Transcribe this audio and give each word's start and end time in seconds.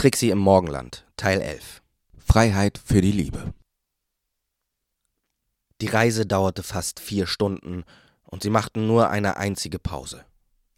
Trixie 0.00 0.30
im 0.30 0.38
Morgenland, 0.38 1.04
Teil 1.18 1.42
11. 1.42 1.82
Freiheit 2.16 2.80
für 2.82 3.02
die 3.02 3.12
Liebe. 3.12 3.52
Die 5.82 5.88
Reise 5.88 6.24
dauerte 6.24 6.62
fast 6.62 7.00
vier 7.00 7.26
Stunden 7.26 7.84
und 8.22 8.42
sie 8.42 8.48
machten 8.48 8.86
nur 8.86 9.10
eine 9.10 9.36
einzige 9.36 9.78
Pause. 9.78 10.24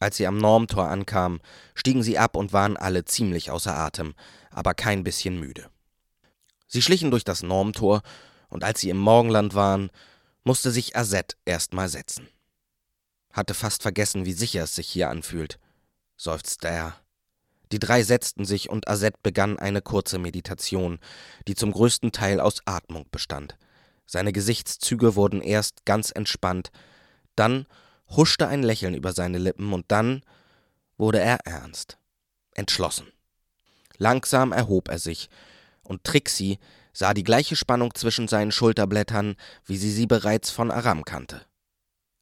Als 0.00 0.16
sie 0.16 0.26
am 0.26 0.38
Normtor 0.38 0.88
ankamen, 0.88 1.40
stiegen 1.76 2.02
sie 2.02 2.18
ab 2.18 2.34
und 2.34 2.52
waren 2.52 2.76
alle 2.76 3.04
ziemlich 3.04 3.52
außer 3.52 3.72
Atem, 3.72 4.16
aber 4.50 4.74
kein 4.74 5.04
bisschen 5.04 5.38
müde. 5.38 5.70
Sie 6.66 6.82
schlichen 6.82 7.12
durch 7.12 7.22
das 7.22 7.44
Normtor 7.44 8.02
und 8.48 8.64
als 8.64 8.80
sie 8.80 8.90
im 8.90 8.98
Morgenland 8.98 9.54
waren, 9.54 9.90
musste 10.42 10.72
sich 10.72 10.96
Azet 10.96 11.36
erstmal 11.44 11.88
setzen. 11.88 12.26
Hatte 13.32 13.54
fast 13.54 13.82
vergessen, 13.82 14.26
wie 14.26 14.32
sicher 14.32 14.64
es 14.64 14.74
sich 14.74 14.88
hier 14.88 15.10
anfühlt, 15.10 15.60
seufzte 16.16 16.66
er. 16.66 17.01
Die 17.72 17.78
drei 17.78 18.02
setzten 18.02 18.44
sich 18.44 18.68
und 18.68 18.86
Azet 18.86 19.22
begann 19.22 19.58
eine 19.58 19.80
kurze 19.80 20.18
Meditation, 20.18 20.98
die 21.48 21.54
zum 21.54 21.72
größten 21.72 22.12
Teil 22.12 22.38
aus 22.38 22.60
Atmung 22.66 23.06
bestand. 23.10 23.56
Seine 24.06 24.32
Gesichtszüge 24.32 25.16
wurden 25.16 25.40
erst 25.40 25.86
ganz 25.86 26.10
entspannt, 26.10 26.70
dann 27.34 27.66
huschte 28.08 28.46
ein 28.46 28.62
Lächeln 28.62 28.94
über 28.94 29.14
seine 29.14 29.38
Lippen 29.38 29.72
und 29.72 29.86
dann 29.88 30.22
wurde 30.98 31.18
er 31.18 31.38
ernst, 31.46 31.96
entschlossen. 32.54 33.06
Langsam 33.96 34.52
erhob 34.52 34.88
er 34.88 34.98
sich, 34.98 35.30
und 35.82 36.04
Trixie 36.04 36.58
sah 36.92 37.14
die 37.14 37.24
gleiche 37.24 37.56
Spannung 37.56 37.94
zwischen 37.94 38.28
seinen 38.28 38.52
Schulterblättern, 38.52 39.36
wie 39.64 39.78
sie 39.78 39.90
sie 39.90 40.06
bereits 40.06 40.50
von 40.50 40.70
Aram 40.70 41.04
kannte. 41.06 41.46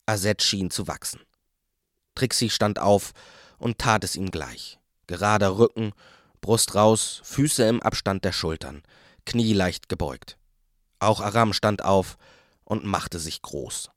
Azet 0.06 0.42
schien 0.42 0.70
zu 0.70 0.87
wachsen. 0.87 1.20
Trixie 2.14 2.51
stand 2.51 2.78
auf 2.78 3.12
und 3.59 3.78
tat 3.78 4.05
es 4.05 4.14
ihm 4.14 4.30
gleich. 4.30 4.80
Gerader 5.10 5.59
Rücken, 5.59 5.92
Brust 6.41 6.77
raus, 6.77 7.20
Füße 7.24 7.64
im 7.64 7.82
Abstand 7.82 8.24
der 8.24 8.30
Schultern, 8.30 8.84
Knie 9.27 9.52
leicht 9.52 9.88
gebeugt. 9.88 10.38
Auch 11.00 11.20
Aram 11.20 11.52
stand 11.52 11.84
auf 11.84 12.17
und 12.64 12.84
machte 12.84 13.19
sich 13.19 13.42
groß. 13.42 13.91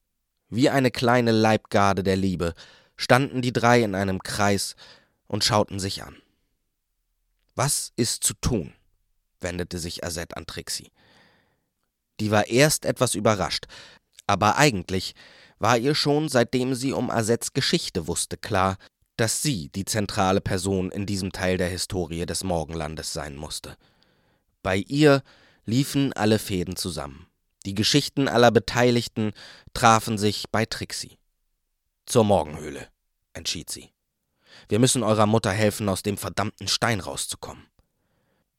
Wie 0.49 0.71
eine 0.71 0.89
kleine 0.89 1.31
Leibgarde 1.31 2.01
der 2.01 2.15
Liebe 2.15 2.55
standen 2.97 3.43
die 3.43 3.53
drei 3.53 3.83
in 3.83 3.93
einem 3.93 4.23
Kreis 4.23 4.75
und 5.27 5.43
schauten 5.43 5.79
sich 5.79 6.01
an. 6.03 6.17
Was 7.53 7.93
ist 7.95 8.23
zu 8.23 8.33
tun? 8.33 8.73
wendete 9.39 9.77
sich 9.77 10.03
Azet 10.03 10.35
an 10.35 10.47
Trixie. 10.47 10.91
Die 12.19 12.31
war 12.31 12.47
erst 12.47 12.85
etwas 12.85 13.13
überrascht, 13.13 13.65
aber 14.25 14.57
eigentlich 14.57 15.13
war 15.59 15.77
ihr 15.77 15.93
schon, 15.93 16.27
seitdem 16.27 16.73
sie 16.73 16.91
um 16.91 17.11
Azets 17.11 17.53
Geschichte 17.53 18.07
wusste, 18.07 18.35
klar, 18.35 18.77
dass 19.17 19.41
sie 19.41 19.69
die 19.69 19.85
zentrale 19.85 20.41
Person 20.41 20.91
in 20.91 21.05
diesem 21.05 21.31
Teil 21.31 21.57
der 21.57 21.69
Historie 21.69 22.25
des 22.25 22.43
Morgenlandes 22.43 23.13
sein 23.13 23.35
musste. 23.35 23.77
Bei 24.61 24.77
ihr 24.77 25.23
liefen 25.65 26.13
alle 26.13 26.39
Fäden 26.39 26.75
zusammen. 26.75 27.27
Die 27.65 27.75
Geschichten 27.75 28.27
aller 28.27 28.51
Beteiligten 28.51 29.33
trafen 29.73 30.17
sich 30.17 30.49
bei 30.51 30.65
Trixie. 30.65 31.17
Zur 32.05 32.25
Morgenhöhle, 32.25 32.87
entschied 33.33 33.69
sie. 33.69 33.89
Wir 34.67 34.79
müssen 34.79 35.03
eurer 35.03 35.25
Mutter 35.25 35.51
helfen, 35.51 35.87
aus 35.89 36.03
dem 36.03 36.17
verdammten 36.17 36.67
Stein 36.67 36.99
rauszukommen. 36.99 37.67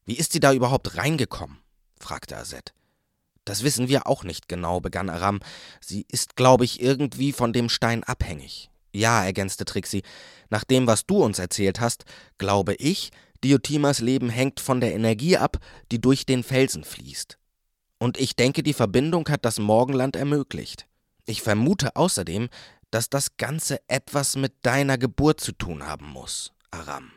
Wie 0.07 0.17
ist 0.17 0.33
sie 0.33 0.41
da 0.41 0.53
überhaupt 0.53 0.97
reingekommen? 0.97 1.59
fragte 1.99 2.37
Azet. 2.37 2.75
Das 3.45 3.63
wissen 3.63 3.89
wir 3.89 4.07
auch 4.07 4.25
nicht 4.25 4.49
genau, 4.49 4.81
begann 4.81 5.11
Aram. 5.11 5.41
Sie 5.81 6.07
ist, 6.09 6.37
glaube 6.37 6.65
ich, 6.65 6.81
irgendwie 6.81 7.33
von 7.33 7.53
dem 7.53 7.69
Stein 7.69 8.03
abhängig. 8.05 8.71
Ja, 8.93 9.25
ergänzte 9.25 9.65
Trixie, 9.65 10.03
nach 10.55 10.63
dem, 10.63 10.87
was 10.87 11.05
du 11.05 11.17
uns 11.17 11.41
erzählt 11.41 11.81
hast, 11.81 12.05
glaube 12.39 12.75
ich, 12.75 13.11
Diotimas 13.43 13.99
Leben 13.99 14.31
hängt 14.31 14.61
von 14.61 14.81
der 14.81 14.95
Energie 14.95 15.37
ab, 15.37 15.59
die 15.91 16.01
durch 16.01 16.27
den 16.27 16.45
Felsen 16.45 16.85
fließt. 16.85 17.41
Und 17.99 18.19
ich 18.19 18.37
denke, 18.37 18.63
die 18.63 18.73
Verbindung 18.73 19.29
hat 19.29 19.45
das 19.45 19.59
Morgenland 19.59 20.15
ermöglicht. 20.15 20.87
Ich 21.27 21.43
vermute 21.43 21.97
außerdem, 21.97 22.51
dass 22.93 23.11
das 23.11 23.37
Ganze 23.37 23.81
etwas 23.89 24.37
mit 24.37 24.55
deiner 24.63 24.97
Geburt 24.97 25.41
zu 25.41 25.51
tun 25.51 25.85
haben 25.89 26.07
muss, 26.07 26.53
Aram. 26.71 27.11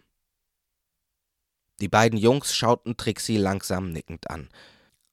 Die 1.79 1.89
beiden 1.89 2.17
Jungs 2.17 2.55
schauten 2.55 2.97
Trixie 2.97 3.37
langsam 3.37 3.91
nickend 3.91 4.31
an. 4.31 4.49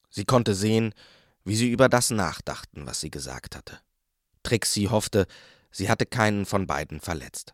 Sie 0.09 0.25
konnte 0.25 0.55
sehen, 0.55 0.95
wie 1.45 1.57
sie 1.57 1.71
über 1.71 1.91
das 1.91 2.09
nachdachten, 2.09 2.87
was 2.87 3.03
sie 3.03 3.11
gesagt 3.11 3.55
hatte. 3.55 3.81
Trixie 4.43 4.89
hoffte, 4.89 5.27
sie 5.71 5.91
hatte 5.91 6.07
keinen 6.07 6.47
von 6.47 6.67
beiden 6.67 7.01
verletzt. 7.01 7.53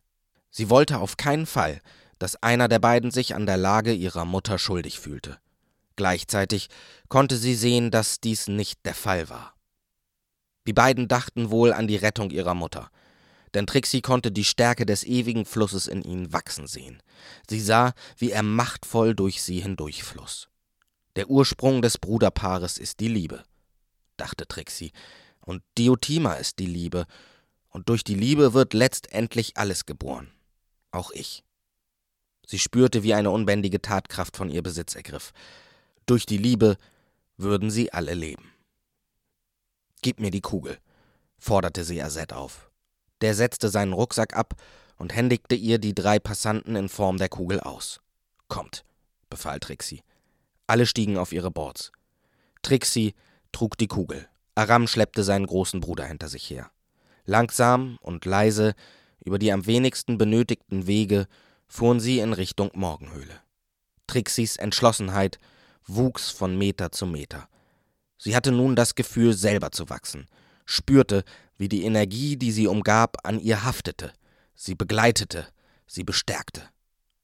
Sie 0.50 0.70
wollte 0.70 0.98
auf 0.98 1.16
keinen 1.16 1.46
Fall, 1.46 1.80
dass 2.18 2.42
einer 2.42 2.68
der 2.68 2.78
beiden 2.78 3.10
sich 3.10 3.34
an 3.34 3.46
der 3.46 3.56
Lage 3.56 3.92
ihrer 3.92 4.24
Mutter 4.24 4.58
schuldig 4.58 4.98
fühlte. 4.98 5.38
Gleichzeitig 5.96 6.68
konnte 7.08 7.36
sie 7.36 7.54
sehen, 7.54 7.90
dass 7.90 8.20
dies 8.20 8.48
nicht 8.48 8.84
der 8.84 8.94
Fall 8.94 9.28
war. 9.28 9.54
Die 10.66 10.72
beiden 10.72 11.08
dachten 11.08 11.50
wohl 11.50 11.72
an 11.72 11.88
die 11.88 11.96
Rettung 11.96 12.30
ihrer 12.30 12.54
Mutter, 12.54 12.90
denn 13.54 13.66
Trixie 13.66 14.02
konnte 14.02 14.30
die 14.30 14.44
Stärke 14.44 14.86
des 14.86 15.04
ewigen 15.04 15.44
Flusses 15.44 15.88
in 15.88 16.02
ihnen 16.02 16.32
wachsen 16.32 16.66
sehen. 16.66 17.02
Sie 17.48 17.60
sah, 17.60 17.92
wie 18.16 18.30
er 18.30 18.42
machtvoll 18.42 19.14
durch 19.14 19.42
sie 19.42 19.60
hindurchfloss. 19.60 20.48
Der 21.16 21.28
Ursprung 21.28 21.82
des 21.82 21.98
Bruderpaares 21.98 22.78
ist 22.78 23.00
die 23.00 23.08
Liebe, 23.08 23.42
dachte 24.16 24.46
Trixie, 24.46 24.92
und 25.40 25.62
Diotima 25.76 26.34
ist 26.34 26.58
die 26.58 26.66
Liebe, 26.66 27.06
und 27.70 27.88
durch 27.88 28.04
die 28.04 28.14
Liebe 28.14 28.54
wird 28.54 28.74
letztendlich 28.74 29.56
alles 29.56 29.86
geboren, 29.86 30.30
auch 30.92 31.10
ich. 31.10 31.44
Sie 32.46 32.58
spürte, 32.58 33.02
wie 33.02 33.14
eine 33.14 33.30
unbändige 33.30 33.80
Tatkraft 33.80 34.36
von 34.36 34.50
ihr 34.50 34.62
Besitz 34.62 34.94
ergriff. 34.94 35.32
Durch 36.06 36.26
die 36.26 36.38
Liebe 36.38 36.76
würden 37.36 37.70
sie 37.70 37.92
alle 37.92 38.14
leben. 38.14 38.52
Gib 40.02 40.18
mir 40.18 40.30
die 40.30 40.40
Kugel, 40.40 40.78
forderte 41.38 41.84
sie 41.84 42.02
Azet 42.02 42.32
auf. 42.32 42.70
Der 43.20 43.34
setzte 43.34 43.68
seinen 43.68 43.92
Rucksack 43.92 44.34
ab 44.34 44.54
und 44.96 45.14
händigte 45.14 45.54
ihr 45.54 45.78
die 45.78 45.94
drei 45.94 46.18
Passanten 46.18 46.74
in 46.74 46.88
Form 46.88 47.18
der 47.18 47.28
Kugel 47.28 47.60
aus. 47.60 48.00
Kommt, 48.48 48.84
befahl 49.28 49.60
Trixie. 49.60 50.02
Alle 50.66 50.86
stiegen 50.86 51.18
auf 51.18 51.32
ihre 51.32 51.50
Boards. 51.50 51.92
Trixie 52.62 53.14
trug 53.52 53.78
die 53.78 53.88
Kugel. 53.88 54.28
Aram 54.54 54.86
schleppte 54.86 55.22
seinen 55.22 55.46
großen 55.46 55.80
Bruder 55.80 56.04
hinter 56.04 56.28
sich 56.28 56.48
her. 56.50 56.70
Langsam 57.24 57.98
und 58.00 58.24
leise, 58.24 58.74
über 59.24 59.38
die 59.38 59.52
am 59.52 59.66
wenigsten 59.66 60.18
benötigten 60.18 60.86
Wege, 60.86 61.26
fuhren 61.66 62.00
sie 62.00 62.18
in 62.18 62.32
Richtung 62.32 62.70
Morgenhöhle. 62.74 63.40
Trixies 64.06 64.56
Entschlossenheit 64.56 65.38
wuchs 65.86 66.30
von 66.30 66.56
Meter 66.56 66.92
zu 66.92 67.06
Meter. 67.06 67.48
Sie 68.18 68.36
hatte 68.36 68.52
nun 68.52 68.76
das 68.76 68.94
Gefühl, 68.94 69.32
selber 69.32 69.72
zu 69.72 69.88
wachsen, 69.88 70.26
spürte, 70.64 71.24
wie 71.56 71.68
die 71.68 71.84
Energie, 71.84 72.36
die 72.36 72.52
sie 72.52 72.66
umgab, 72.66 73.18
an 73.26 73.40
ihr 73.40 73.64
haftete, 73.64 74.12
sie 74.54 74.74
begleitete, 74.74 75.46
sie 75.86 76.04
bestärkte. 76.04 76.62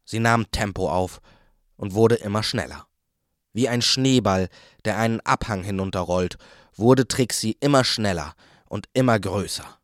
Sie 0.05 0.21
nahm 0.21 0.51
Tempo 0.51 0.91
auf 0.91 1.21
und 1.77 1.95
wurde 1.95 2.17
immer 2.17 2.43
schneller. 2.43 2.87
Wie 3.53 3.69
ein 3.69 3.83
Schneeball, 3.83 4.49
der 4.85 4.99
einen 4.99 5.21
Abhang 5.21 5.65
hinunterrollt, 5.65 6.37
wurde 6.75 7.09
Trixie 7.09 7.57
immer 7.61 7.85
schneller 7.85 8.35
und 8.69 8.89
immer 8.93 9.19
größer. 9.19 9.79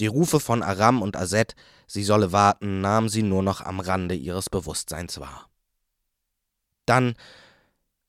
Die 0.00 0.06
Rufe 0.06 0.40
von 0.40 0.62
Aram 0.62 1.02
und 1.02 1.16
Azet, 1.16 1.54
sie 1.86 2.02
solle 2.02 2.32
warten, 2.32 2.80
nahm 2.80 3.08
sie 3.08 3.22
nur 3.22 3.42
noch 3.42 3.60
am 3.60 3.80
Rande 3.80 4.14
ihres 4.14 4.50
Bewusstseins 4.50 5.20
wahr. 5.20 5.48
Dann 6.86 7.14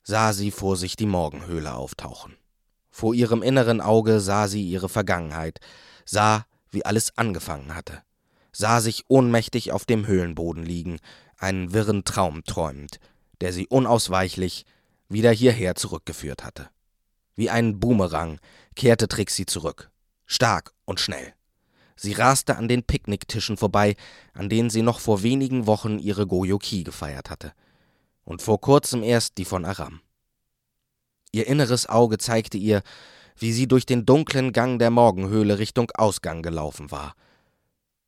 sah 0.03 0.33
sie 0.33 0.51
vor 0.51 0.77
sich 0.77 0.95
die 0.95 1.05
Morgenhöhle 1.05 1.73
auftauchen. 1.73 2.35
Vor 2.89 3.13
ihrem 3.13 3.43
inneren 3.43 3.81
Auge 3.81 4.19
sah 4.19 4.47
sie 4.47 4.63
ihre 4.63 4.89
Vergangenheit, 4.89 5.59
sah, 6.05 6.45
wie 6.69 6.85
alles 6.85 7.17
angefangen 7.17 7.75
hatte, 7.75 8.01
sah 8.51 8.81
sich 8.81 9.05
ohnmächtig 9.07 9.71
auf 9.71 9.85
dem 9.85 10.07
Höhlenboden 10.07 10.63
liegen, 10.63 10.99
einen 11.37 11.73
wirren 11.73 12.03
Traum 12.03 12.43
träumend, 12.43 12.99
der 13.41 13.53
sie 13.53 13.67
unausweichlich 13.67 14.65
wieder 15.09 15.31
hierher 15.31 15.75
zurückgeführt 15.75 16.43
hatte. 16.43 16.69
Wie 17.35 17.49
ein 17.49 17.79
Boomerang 17.79 18.39
kehrte 18.75 19.07
Trixie 19.07 19.45
zurück, 19.45 19.91
stark 20.25 20.73
und 20.85 20.99
schnell. 20.99 21.33
Sie 21.95 22.13
raste 22.13 22.57
an 22.57 22.67
den 22.67 22.83
Picknicktischen 22.83 23.57
vorbei, 23.57 23.95
an 24.33 24.49
denen 24.49 24.69
sie 24.69 24.81
noch 24.81 24.99
vor 24.99 25.23
wenigen 25.23 25.65
Wochen 25.65 25.97
ihre 25.97 26.27
Goyoki 26.27 26.83
gefeiert 26.83 27.29
hatte. 27.29 27.53
Und 28.23 28.41
vor 28.41 28.59
kurzem 28.59 29.03
erst 29.03 29.37
die 29.37 29.45
von 29.45 29.65
Aram. 29.65 30.01
Ihr 31.31 31.47
inneres 31.47 31.87
Auge 31.87 32.17
zeigte 32.17 32.57
ihr, 32.57 32.81
wie 33.37 33.53
sie 33.53 33.67
durch 33.67 33.85
den 33.85 34.05
dunklen 34.05 34.53
Gang 34.53 34.79
der 34.79 34.89
Morgenhöhle 34.89 35.59
Richtung 35.59 35.91
Ausgang 35.91 36.41
gelaufen 36.41 36.91
war. 36.91 37.15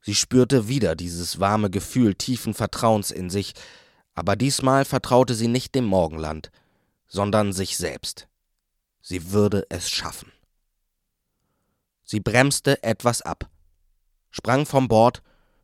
Sie 0.01 0.15
spürte 0.15 0.67
wieder 0.67 0.95
dieses 0.95 1.39
warme 1.39 1.69
Gefühl 1.69 2.15
tiefen 2.15 2.53
Vertrauens 2.53 3.11
in 3.11 3.29
sich, 3.29 3.53
aber 4.15 4.35
diesmal 4.35 4.85
vertraute 4.85 5.35
sie 5.35 5.47
nicht 5.47 5.75
dem 5.75 5.85
Morgenland, 5.85 6.51
sondern 7.07 7.53
sich 7.53 7.77
selbst. 7.77 8.27
Sie 9.01 9.31
würde 9.31 9.65
es 9.69 9.89
schaffen. 9.89 10.31
Sie 12.03 12.21
bremste 12.21 12.81
etwas 12.83 13.21
ab, 13.21 13.49
sprang 14.37 14.65
vom 14.65 14.87
Bord 14.87 15.23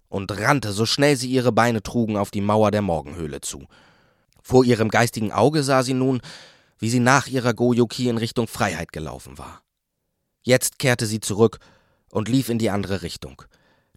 und 0.10 0.32
rannte, 0.32 0.74
so 0.74 0.86
schnell 0.86 1.16
sie 1.16 1.30
ihre 1.30 1.52
Beine 1.52 1.84
trugen, 1.84 2.18
auf 2.18 2.32
die 2.32 2.42
Mauer 2.42 2.72
der 2.72 2.82
Morgenhöhle 2.82 3.42
zu. 3.42 3.68
Vor 4.42 4.66
ihrem 4.66 4.90
geistigen 4.90 5.32
Auge 5.32 5.64
sah 5.64 5.84
sie 5.84 5.94
nun, 5.94 6.22
wie 6.80 6.90
sie 6.90 7.00
nach 7.00 7.28
ihrer 7.28 7.54
Gojuki 7.54 8.10
in 8.10 8.18
Richtung 8.18 8.48
Freiheit 8.48 8.92
gelaufen 8.92 9.38
war. 9.38 9.62
Jetzt 10.42 10.80
kehrte 10.80 11.06
sie 11.06 11.20
zurück 11.20 11.60
und 12.10 12.28
lief 12.28 12.50
in 12.50 12.60
die 12.60 12.70
andere 12.70 13.04
Richtung. 13.04 13.44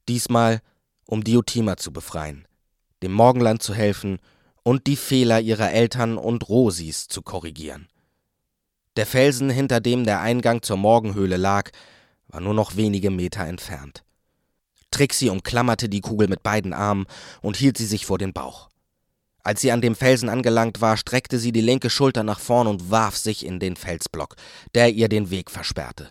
Diesmal, 0.09 0.61
um 1.07 1.25
Diotima 1.25 1.77
zu 1.77 1.93
befreien, 1.93 2.47
dem 3.03 3.13
Morgenland 3.13 3.63
zu 3.63 3.75
helfen 3.75 4.19
und 4.63 4.87
die 4.87 4.97
Fehler 4.97 5.41
ihrer 5.41 5.73
Eltern 5.73 6.17
und 6.17 6.49
Rosis 6.49 7.09
zu 7.09 7.23
korrigieren. 7.23 7.89
Der 8.97 9.07
Felsen, 9.07 9.51
hinter 9.51 9.81
dem 9.81 10.05
der 10.05 10.21
Eingang 10.21 10.63
zur 10.63 10.77
Morgenhöhle 10.77 11.37
lag, 11.37 11.71
war 12.29 12.41
nur 12.41 12.55
noch 12.55 12.77
wenige 12.77 13.11
Meter 13.11 13.45
entfernt. 13.45 14.06
Trixie 14.97 15.29
umklammerte 15.29 15.91
die 15.91 16.01
Kugel 16.01 16.27
mit 16.27 16.43
beiden 16.43 16.73
Armen 16.73 17.05
und 17.43 17.59
hielt 17.59 17.77
sie 17.77 17.85
sich 17.85 18.07
vor 18.07 18.17
den 18.17 18.33
Bauch. 18.33 18.71
Als 19.43 19.61
sie 19.61 19.71
an 19.71 19.83
dem 19.83 19.95
Felsen 19.95 20.31
angelangt 20.31 20.81
war, 20.81 20.97
streckte 20.97 21.39
sie 21.39 21.53
die 21.53 21.61
linke 21.61 21.91
Schulter 21.91 22.23
nach 22.23 22.41
vorn 22.41 22.67
und 22.67 22.91
warf 22.91 23.15
sich 23.15 23.45
in 23.45 23.61
den 23.61 23.77
Felsblock, 23.77 24.37
der 24.75 24.95
ihr 24.95 25.11
den 25.11 25.29
Weg 25.29 25.51
versperrte. 25.51 26.11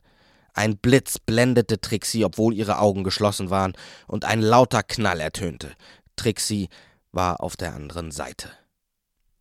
Ein 0.54 0.78
Blitz 0.78 1.18
blendete 1.18 1.82
Trixie, 1.82 2.24
obwohl 2.24 2.54
ihre 2.54 2.78
Augen 2.78 3.04
geschlossen 3.04 3.50
waren, 3.50 3.74
und 4.06 4.24
ein 4.24 4.40
lauter 4.40 4.84
Knall 4.84 5.20
ertönte. 5.20 5.74
Trixie 6.16 6.70
war 7.12 7.42
auf 7.42 7.58
der 7.58 7.74
anderen 7.74 8.12
Seite. 8.12 8.52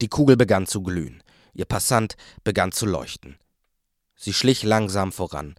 Die 0.00 0.08
Kugel 0.08 0.38
begann 0.38 0.66
zu 0.66 0.82
glühen. 0.82 1.22
Ihr 1.52 1.66
Passant 1.66 2.16
begann 2.44 2.72
zu 2.72 2.86
leuchten. 2.86 3.36
Sie 4.16 4.32
schlich 4.32 4.62
langsam 4.62 5.12
voran, 5.12 5.54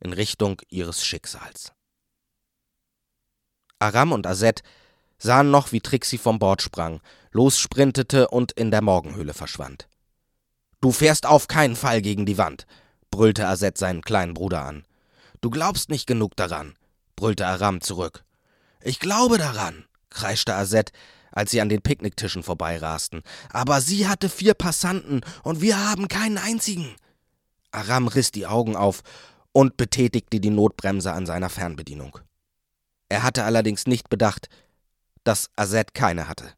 in 0.00 0.12
Richtung 0.12 0.60
ihres 0.68 1.02
Schicksals. 1.02 1.72
Aram 3.82 4.12
und 4.12 4.26
Azet 4.26 4.62
sahen 5.18 5.50
noch, 5.50 5.72
wie 5.72 5.80
Trixie 5.80 6.18
vom 6.18 6.38
Bord 6.38 6.62
sprang, 6.62 7.00
lossprintete 7.32 8.28
und 8.28 8.52
in 8.52 8.70
der 8.70 8.82
Morgenhöhle 8.82 9.34
verschwand. 9.34 9.88
Du 10.80 10.92
fährst 10.92 11.26
auf 11.26 11.48
keinen 11.48 11.76
Fall 11.76 12.02
gegen 12.02 12.26
die 12.26 12.38
Wand, 12.38 12.66
brüllte 13.10 13.46
Azet 13.46 13.78
seinen 13.78 14.02
kleinen 14.02 14.34
Bruder 14.34 14.64
an. 14.64 14.84
Du 15.40 15.50
glaubst 15.50 15.90
nicht 15.90 16.06
genug 16.06 16.36
daran, 16.36 16.74
brüllte 17.16 17.46
Aram 17.46 17.80
zurück. 17.80 18.24
Ich 18.82 19.00
glaube 19.00 19.38
daran, 19.38 19.84
kreischte 20.10 20.54
Azet, 20.54 20.92
als 21.30 21.50
sie 21.50 21.60
an 21.60 21.68
den 21.68 21.82
Picknicktischen 21.82 22.42
vorbeirasten. 22.42 23.22
Aber 23.50 23.80
sie 23.80 24.08
hatte 24.08 24.28
vier 24.28 24.54
Passanten 24.54 25.22
und 25.42 25.60
wir 25.60 25.88
haben 25.88 26.08
keinen 26.08 26.38
einzigen. 26.38 26.94
Aram 27.72 28.06
riss 28.06 28.30
die 28.30 28.46
Augen 28.46 28.76
auf 28.76 29.02
und 29.52 29.76
betätigte 29.76 30.40
die 30.40 30.50
Notbremse 30.50 31.12
an 31.12 31.26
seiner 31.26 31.48
Fernbedienung. 31.48 32.18
Er 33.12 33.24
hatte 33.24 33.44
allerdings 33.44 33.86
nicht 33.86 34.08
bedacht, 34.08 34.48
dass 35.22 35.50
Azet 35.54 35.92
keine 35.92 36.28
hatte. 36.28 36.54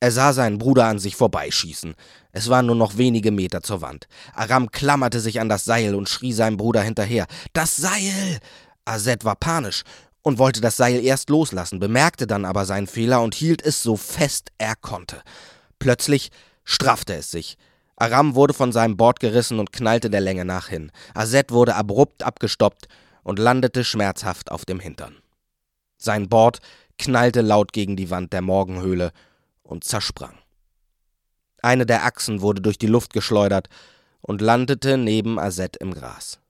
Er 0.00 0.10
sah 0.10 0.32
seinen 0.32 0.56
Bruder 0.56 0.86
an 0.86 0.98
sich 0.98 1.16
vorbeischießen. 1.16 1.96
Es 2.32 2.48
waren 2.48 2.64
nur 2.64 2.76
noch 2.76 2.96
wenige 2.96 3.30
Meter 3.30 3.62
zur 3.62 3.82
Wand. 3.82 4.08
Aram 4.34 4.70
klammerte 4.70 5.20
sich 5.20 5.38
an 5.38 5.50
das 5.50 5.66
Seil 5.66 5.94
und 5.94 6.08
schrie 6.08 6.32
seinem 6.32 6.56
Bruder 6.56 6.80
hinterher. 6.80 7.26
Das 7.52 7.76
Seil! 7.76 8.38
Azet 8.86 9.26
war 9.26 9.36
panisch 9.36 9.82
und 10.22 10.38
wollte 10.38 10.62
das 10.62 10.78
Seil 10.78 11.04
erst 11.04 11.28
loslassen, 11.28 11.78
bemerkte 11.78 12.26
dann 12.26 12.46
aber 12.46 12.64
seinen 12.64 12.86
Fehler 12.86 13.20
und 13.20 13.34
hielt 13.34 13.60
es 13.60 13.82
so 13.82 13.98
fest 13.98 14.52
er 14.56 14.76
konnte. 14.76 15.20
Plötzlich 15.78 16.30
straffte 16.64 17.12
es 17.16 17.30
sich. 17.30 17.58
Aram 17.96 18.34
wurde 18.34 18.54
von 18.54 18.72
seinem 18.72 18.96
Bord 18.96 19.20
gerissen 19.20 19.58
und 19.58 19.74
knallte 19.74 20.08
der 20.08 20.22
Länge 20.22 20.46
nach 20.46 20.68
hin. 20.68 20.90
Azet 21.12 21.50
wurde 21.52 21.74
abrupt 21.74 22.22
abgestoppt 22.22 22.88
und 23.24 23.38
landete 23.38 23.84
schmerzhaft 23.84 24.50
auf 24.50 24.64
dem 24.64 24.80
Hintern. 24.80 25.16
Sein 26.00 26.28
Bord 26.30 26.60
knallte 26.98 27.42
laut 27.42 27.72
gegen 27.72 27.94
die 27.94 28.10
Wand 28.10 28.32
der 28.32 28.40
Morgenhöhle 28.40 29.12
und 29.62 29.84
zersprang. 29.84 30.36
Eine 31.62 31.84
der 31.84 32.04
Achsen 32.04 32.40
wurde 32.40 32.62
durch 32.62 32.78
die 32.78 32.86
Luft 32.86 33.12
geschleudert 33.12 33.68
und 34.22 34.40
landete 34.40 34.96
neben 34.96 35.38
Azet 35.38 35.76
im 35.76 35.92
Gras. 35.92 36.40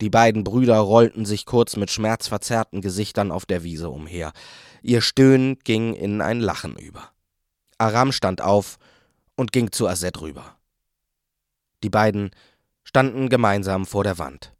Die 0.00 0.10
beiden 0.10 0.44
Brüder 0.44 0.78
rollten 0.78 1.24
sich 1.24 1.44
kurz 1.44 1.74
mit 1.74 1.90
schmerzverzerrten 1.90 2.80
Gesichtern 2.80 3.32
auf 3.32 3.44
der 3.44 3.64
Wiese 3.64 3.90
umher. 3.90 4.32
Ihr 4.82 5.00
Stöhnen 5.00 5.58
ging 5.64 5.94
in 5.94 6.20
ein 6.20 6.38
Lachen 6.38 6.76
über. 6.76 7.10
Aram 7.78 8.12
stand 8.12 8.40
auf 8.40 8.78
und 9.34 9.50
ging 9.50 9.72
zu 9.72 9.88
Azet 9.88 10.20
rüber. 10.20 10.56
Die 11.82 11.90
beiden 11.90 12.30
standen 12.84 13.28
gemeinsam 13.28 13.86
vor 13.86 14.04
der 14.04 14.18
Wand, 14.18 14.54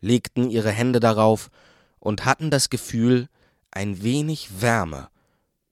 legten 0.00 0.50
ihre 0.50 0.70
Hände 0.70 1.00
darauf 1.00 1.50
und 2.04 2.26
hatten 2.26 2.50
das 2.50 2.68
Gefühl, 2.68 3.28
ein 3.70 4.02
wenig 4.02 4.60
Wärme 4.60 5.08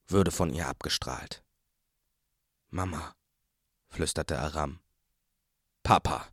würde 0.08 0.30
von 0.30 0.52
ihr 0.52 0.66
abgestrahlt. 0.66 1.44
Mama, 2.70 3.14
flüsterte 3.88 4.38
Aram. 4.38 4.80
Papa, 5.82 6.26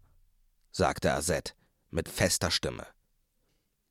sagte 0.71 1.11
Azet 1.11 1.53
mit 1.89 2.07
fester 2.07 2.49
Stimme. 2.49 2.87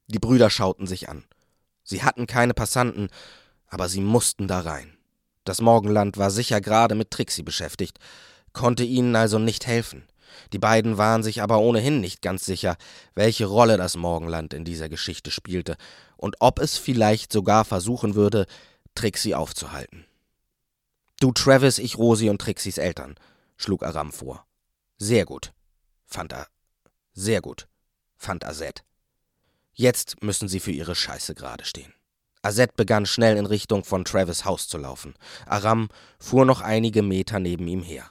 Die 0.06 0.19
Brüder 0.19 0.49
schauten 0.49 0.87
sich 0.87 1.10
an. 1.10 1.26
Sie 1.84 2.02
hatten 2.02 2.26
keine 2.26 2.54
Passanten, 2.54 3.11
aber 3.66 3.90
sie 3.90 4.00
mussten 4.00 4.49
da 4.49 4.61
rein. 4.61 4.96
Das 5.44 5.61
Morgenland 5.61 6.16
war 6.16 6.31
sicher 6.31 6.62
gerade 6.62 6.94
mit 6.94 7.11
Trixie 7.11 7.43
beschäftigt, 7.43 7.99
konnte 8.54 8.82
ihnen 8.82 9.14
also 9.14 9.38
nicht 9.38 9.66
helfen. 9.66 10.08
Die 10.52 10.58
beiden 10.58 10.99
waren 10.99 11.23
sich 11.23 11.43
aber 11.43 11.58
ohnehin 11.58 12.00
nicht 12.00 12.23
ganz 12.23 12.44
sicher, 12.44 12.76
welche 13.14 13.46
Rolle 13.46 13.76
das 13.76 13.96
Morgenland 13.96 14.55
in 14.55 14.64
dieser 14.64 14.88
Geschichte 14.88 15.31
spielte 15.31 15.76
und 16.17 16.37
ob 16.40 16.58
es 16.58 16.76
vielleicht 16.79 17.32
sogar 17.32 17.64
versuchen 17.64 18.14
würde, 18.14 18.46
Trixie 18.94 19.35
aufzuhalten. 19.35 20.05
Du 21.20 21.32
Travis, 21.32 21.79
ich 21.79 21.99
Rosi 21.99 22.31
und 22.31 22.40
Trixies 22.40 22.79
Eltern, 22.79 23.17
schlug 23.56 23.82
Aram 23.82 24.12
vor. 24.12 24.46
Sehr 24.99 25.25
gut, 25.25 25.52
fand 26.05 26.32
er. 26.32 26.49
Sehr 27.12 27.40
gut, 27.40 27.69
fand 28.17 28.44
Azet. 28.44 28.85
Jetzt 29.73 30.23
müssen 30.23 30.49
sie 30.49 30.61
für 30.61 30.73
ihre 30.73 30.94
Scheiße 30.94 31.35
gerade 31.35 31.64
stehen. 31.64 31.93
Azet 32.43 32.76
begann 32.76 33.06
schnell 33.06 33.37
in 33.37 33.46
Richtung 33.46 33.85
von 33.85 34.05
Travis 34.05 34.44
Haus 34.44 34.69
zu 34.69 34.79
laufen. 34.79 35.14
Aram 35.46 35.88
fuhr 36.19 36.44
noch 36.44 36.61
einige 36.61 37.02
Meter 37.02 37.40
neben 37.40 37.67
ihm 37.67 37.82
her. 37.82 38.11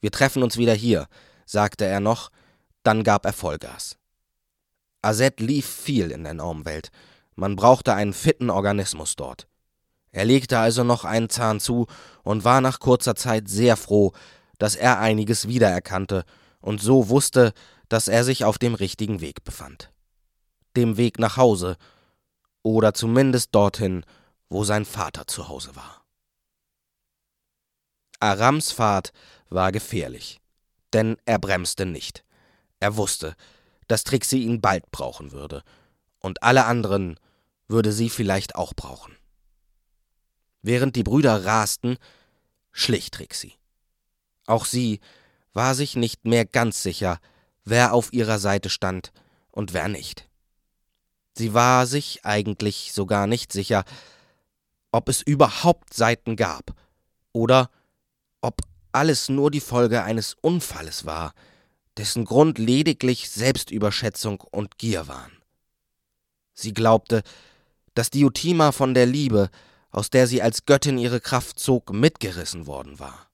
Wir 0.00 0.10
treffen 0.10 0.42
uns 0.42 0.56
wieder 0.56 0.74
hier, 0.74 1.08
sagte 1.48 1.86
er 1.86 2.00
noch, 2.00 2.30
dann 2.82 3.02
gab 3.04 3.24
er 3.24 3.32
Vollgas. 3.32 3.96
Azet 5.02 5.40
lief 5.40 5.66
viel 5.66 6.10
in 6.10 6.24
der 6.24 6.34
Normwelt. 6.34 6.90
Man 7.34 7.56
brauchte 7.56 7.94
einen 7.94 8.12
fitten 8.12 8.50
Organismus 8.50 9.16
dort. 9.16 9.48
Er 10.10 10.24
legte 10.24 10.58
also 10.58 10.84
noch 10.84 11.04
einen 11.04 11.30
Zahn 11.30 11.60
zu 11.60 11.86
und 12.22 12.44
war 12.44 12.60
nach 12.60 12.80
kurzer 12.80 13.14
Zeit 13.14 13.48
sehr 13.48 13.76
froh, 13.76 14.12
dass 14.58 14.74
er 14.74 14.98
einiges 14.98 15.48
wiedererkannte 15.48 16.24
und 16.60 16.80
so 16.80 17.08
wusste, 17.08 17.52
dass 17.88 18.08
er 18.08 18.24
sich 18.24 18.44
auf 18.44 18.58
dem 18.58 18.74
richtigen 18.74 19.20
Weg 19.20 19.44
befand. 19.44 19.92
Dem 20.76 20.96
Weg 20.96 21.18
nach 21.18 21.36
Hause 21.36 21.76
oder 22.62 22.92
zumindest 22.92 23.54
dorthin, 23.54 24.04
wo 24.48 24.64
sein 24.64 24.84
Vater 24.84 25.26
zu 25.26 25.48
Hause 25.48 25.76
war. 25.76 26.04
Arams 28.20 28.72
Fahrt 28.72 29.12
war 29.48 29.70
gefährlich, 29.70 30.40
denn 30.92 31.16
er 31.24 31.38
bremste 31.38 31.86
nicht. 31.86 32.24
Er 32.80 32.96
wusste, 32.96 33.36
dass 33.86 34.04
Trixie 34.04 34.44
ihn 34.44 34.60
bald 34.60 34.90
brauchen 34.90 35.32
würde, 35.32 35.62
und 36.20 36.42
alle 36.42 36.64
anderen 36.64 37.18
würde 37.68 37.92
sie 37.92 38.10
vielleicht 38.10 38.54
auch 38.54 38.74
brauchen. 38.74 39.16
Während 40.62 40.96
die 40.96 41.02
Brüder 41.02 41.44
rasten, 41.44 41.96
schlich 42.72 43.10
Trixie. 43.10 43.54
Auch 44.46 44.64
sie 44.64 45.00
war 45.52 45.74
sich 45.74 45.96
nicht 45.96 46.24
mehr 46.24 46.44
ganz 46.44 46.82
sicher, 46.82 47.20
wer 47.64 47.92
auf 47.92 48.12
ihrer 48.12 48.38
Seite 48.38 48.70
stand 48.70 49.12
und 49.50 49.72
wer 49.72 49.88
nicht. 49.88 50.28
Sie 51.36 51.54
war 51.54 51.86
sich 51.86 52.24
eigentlich 52.24 52.92
sogar 52.92 53.26
nicht 53.26 53.52
sicher, 53.52 53.84
ob 54.90 55.08
es 55.08 55.22
überhaupt 55.22 55.94
Seiten 55.94 56.34
gab 56.36 56.74
oder 57.32 57.70
ob 58.40 58.62
alles 58.92 59.28
nur 59.28 59.50
die 59.50 59.60
Folge 59.60 60.02
eines 60.02 60.36
Unfalles 60.40 61.04
war, 61.04 61.34
dessen 61.96 62.24
Grund 62.24 62.58
lediglich 62.58 63.30
Selbstüberschätzung 63.30 64.40
und 64.40 64.78
Gier 64.78 65.08
waren. 65.08 65.32
Sie 66.54 66.72
glaubte, 66.72 67.22
dass 67.94 68.10
Diotima 68.10 68.72
von 68.72 68.94
der 68.94 69.06
Liebe, 69.06 69.50
aus 69.90 70.10
der 70.10 70.26
sie 70.26 70.42
als 70.42 70.66
Göttin 70.66 70.98
ihre 70.98 71.20
Kraft 71.20 71.58
zog, 71.58 71.92
mitgerissen 71.92 72.66
worden 72.66 72.98
war. 72.98 73.28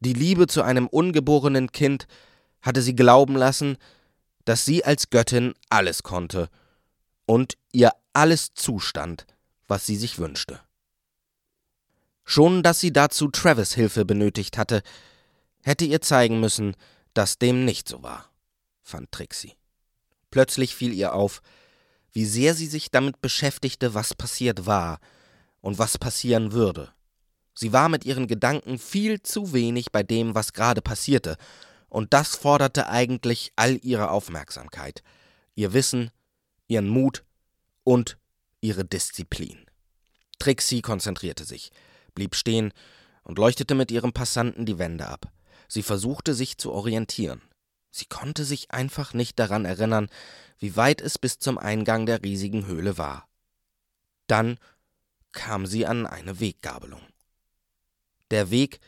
Die 0.00 0.12
Liebe 0.12 0.46
zu 0.46 0.62
einem 0.62 0.86
ungeborenen 0.86 1.72
Kind 1.72 2.06
hatte 2.60 2.82
sie 2.82 2.96
glauben 2.96 3.36
lassen, 3.36 3.76
dass 4.44 4.64
sie 4.64 4.84
als 4.84 5.10
Göttin 5.10 5.54
alles 5.68 6.02
konnte 6.02 6.48
und 7.26 7.56
ihr 7.72 7.92
alles 8.12 8.54
zustand, 8.54 9.26
was 9.68 9.86
sie 9.86 9.96
sich 9.96 10.18
wünschte. 10.18 10.60
Schon 12.24 12.62
dass 12.62 12.80
sie 12.80 12.92
dazu 12.92 13.28
Travis 13.28 13.74
Hilfe 13.74 14.04
benötigt 14.04 14.58
hatte, 14.58 14.82
hätte 15.62 15.84
ihr 15.84 16.00
zeigen 16.00 16.40
müssen, 16.40 16.76
dass 17.14 17.38
dem 17.38 17.64
nicht 17.64 17.88
so 17.88 18.02
war, 18.02 18.30
fand 18.82 19.12
Trixie. 19.12 19.56
Plötzlich 20.30 20.74
fiel 20.74 20.92
ihr 20.92 21.14
auf, 21.14 21.42
wie 22.12 22.24
sehr 22.24 22.54
sie 22.54 22.66
sich 22.66 22.90
damit 22.90 23.20
beschäftigte, 23.20 23.94
was 23.94 24.14
passiert 24.14 24.66
war 24.66 24.98
und 25.60 25.78
was 25.78 25.98
passieren 25.98 26.52
würde. 26.52 26.92
Sie 27.54 27.72
war 27.72 27.88
mit 27.88 28.04
ihren 28.04 28.26
Gedanken 28.26 28.78
viel 28.78 29.22
zu 29.22 29.52
wenig 29.52 29.92
bei 29.92 30.02
dem, 30.02 30.34
was 30.34 30.52
gerade 30.52 30.82
passierte, 30.82 31.36
und 31.88 32.14
das 32.14 32.36
forderte 32.36 32.88
eigentlich 32.88 33.52
all 33.56 33.78
ihre 33.82 34.10
Aufmerksamkeit, 34.10 35.02
ihr 35.54 35.74
Wissen, 35.74 36.10
ihren 36.66 36.88
Mut 36.88 37.24
und 37.84 38.16
ihre 38.62 38.86
Disziplin. 38.86 39.66
Trixie 40.38 40.80
konzentrierte 40.80 41.44
sich, 41.44 41.70
blieb 42.14 42.34
stehen 42.34 42.72
und 43.22 43.38
leuchtete 43.38 43.74
mit 43.74 43.90
ihrem 43.90 44.12
Passanten 44.12 44.66
die 44.66 44.78
Wände 44.78 45.06
ab. 45.06 45.30
Sie 45.68 45.82
versuchte 45.82 46.34
sich 46.34 46.58
zu 46.58 46.72
orientieren. 46.72 47.40
Sie 47.90 48.06
konnte 48.06 48.44
sich 48.44 48.70
einfach 48.70 49.14
nicht 49.14 49.38
daran 49.38 49.64
erinnern, 49.64 50.08
wie 50.58 50.76
weit 50.76 51.00
es 51.00 51.18
bis 51.18 51.38
zum 51.38 51.58
Eingang 51.58 52.06
der 52.06 52.22
riesigen 52.22 52.66
Höhle 52.66 52.98
war. 52.98 53.28
Dann 54.26 54.58
kam 55.32 55.66
sie 55.66 55.86
an 55.86 56.06
eine 56.06 56.40
Weggabelung. 56.40 57.02
Der 58.30 58.50
Weg 58.50 58.80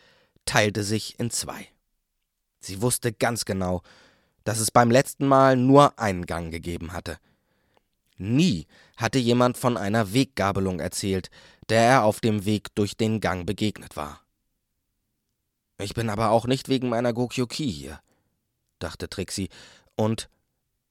teilte 0.44 0.84
sich 0.84 1.18
in 1.18 1.30
zwei. 1.30 1.68
Sie 2.60 2.80
wusste 2.80 3.12
ganz 3.12 3.44
genau, 3.44 3.82
dass 4.44 4.58
es 4.58 4.70
beim 4.70 4.90
letzten 4.90 5.26
Mal 5.26 5.56
nur 5.56 5.98
einen 5.98 6.26
Gang 6.26 6.50
gegeben 6.50 6.92
hatte. 6.92 7.18
Nie 8.16 8.66
hatte 8.96 9.18
jemand 9.18 9.58
von 9.58 9.76
einer 9.76 10.12
Weggabelung 10.12 10.80
erzählt, 10.80 11.30
der 11.70 11.82
er 11.82 12.04
auf 12.04 12.20
dem 12.20 12.44
Weg 12.44 12.74
durch 12.74 12.96
den 12.96 13.20
Gang 13.20 13.46
begegnet 13.46 13.96
war. 13.96 14.20
Ich 15.78 15.94
bin 15.94 16.10
aber 16.10 16.30
auch 16.30 16.46
nicht 16.46 16.68
wegen 16.68 16.88
meiner 16.88 17.12
Gokyoki 17.12 17.70
hier, 17.70 18.00
dachte 18.78 19.08
Trixie, 19.08 19.48
und 19.96 20.28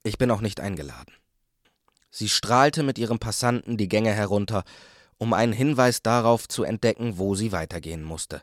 ich 0.03 0.17
bin 0.17 0.29
auch 0.31 0.41
nicht 0.41 0.59
eingeladen. 0.59 1.13
Sie 2.11 2.29
strahlte 2.29 2.83
mit 2.83 2.97
ihrem 2.97 3.19
Passanten 3.19 3.77
die 3.77 3.87
Gänge 3.87 4.13
herunter, 4.13 4.63
um 5.17 5.33
einen 5.33 5.53
Hinweis 5.53 6.01
darauf 6.01 6.47
zu 6.47 6.63
entdecken, 6.63 7.17
wo 7.17 7.35
sie 7.35 7.51
weitergehen 7.51 8.03
musste. 8.03 8.41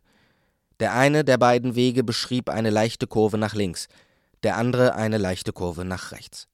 Der 0.81 0.95
eine 0.95 1.25
der 1.25 1.37
beiden 1.37 1.75
Wege 1.75 2.03
beschrieb 2.03 2.49
eine 2.49 2.71
leichte 2.71 3.07
Kurve 3.07 3.37
nach 3.37 3.55
links, 3.55 3.89
der 4.43 4.57
andere 4.57 4.95
eine 4.95 5.19
leichte 5.19 5.53
Kurve 5.53 5.85
nach 5.85 6.13
rechts. 6.13 6.49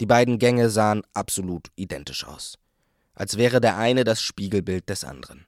Die 0.00 0.06
beiden 0.06 0.38
Gänge 0.38 0.70
sahen 0.70 1.02
absolut 1.12 1.68
identisch 1.76 2.26
aus, 2.26 2.58
als 3.20 3.36
wäre 3.36 3.60
der 3.60 3.76
eine 3.76 4.04
das 4.04 4.22
Spiegelbild 4.22 4.88
des 4.88 5.04
anderen. 5.04 5.46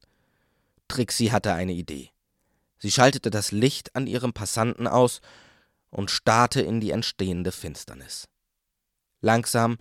Trixie 0.88 1.32
hatte 1.32 1.54
eine 1.54 1.72
Idee. 1.72 2.10
Sie 2.78 2.90
schaltete 2.90 3.30
das 3.30 3.52
Licht 3.52 3.96
an 3.96 4.06
ihrem 4.06 4.32
Passanten 4.32 4.86
aus 4.86 5.20
und 5.90 6.10
starrte 6.10 6.60
in 6.60 6.80
die 6.80 6.90
entstehende 6.90 7.52
Finsternis. 7.52 8.28
Langsam 9.20 9.78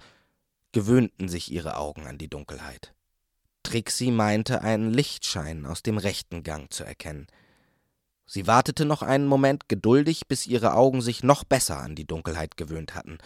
gewöhnten 0.72 1.28
sich 1.28 1.52
ihre 1.52 1.76
Augen 1.76 2.08
an 2.08 2.18
die 2.18 2.30
Dunkelheit. 2.30 2.94
Trixie 3.64 4.12
meinte, 4.12 4.62
einen 4.62 4.92
Lichtschein 4.92 5.66
aus 5.66 5.84
dem 5.84 5.98
rechten 5.98 6.44
Gang 6.44 6.72
zu 6.72 6.84
erkennen– 6.84 7.28
Sie 8.34 8.48
wartete 8.48 8.86
noch 8.86 9.02
einen 9.02 9.28
Moment 9.28 9.68
geduldig, 9.68 10.26
bis 10.30 10.48
ihre 10.48 10.74
Augen 10.74 11.02
sich 11.02 11.22
noch 11.22 11.44
besser 11.44 11.82
an 11.82 11.96
die 11.96 12.08
Dunkelheit 12.08 12.56
gewöhnt 12.56 12.96
hatten, 12.96 13.18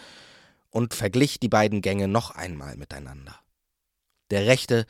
und 0.70 0.94
verglich 0.94 1.38
die 1.38 1.48
beiden 1.48 1.80
Gänge 1.80 2.08
noch 2.08 2.32
einmal 2.32 2.76
miteinander. 2.76 3.38
Der 4.30 4.46
rechte 4.46 4.86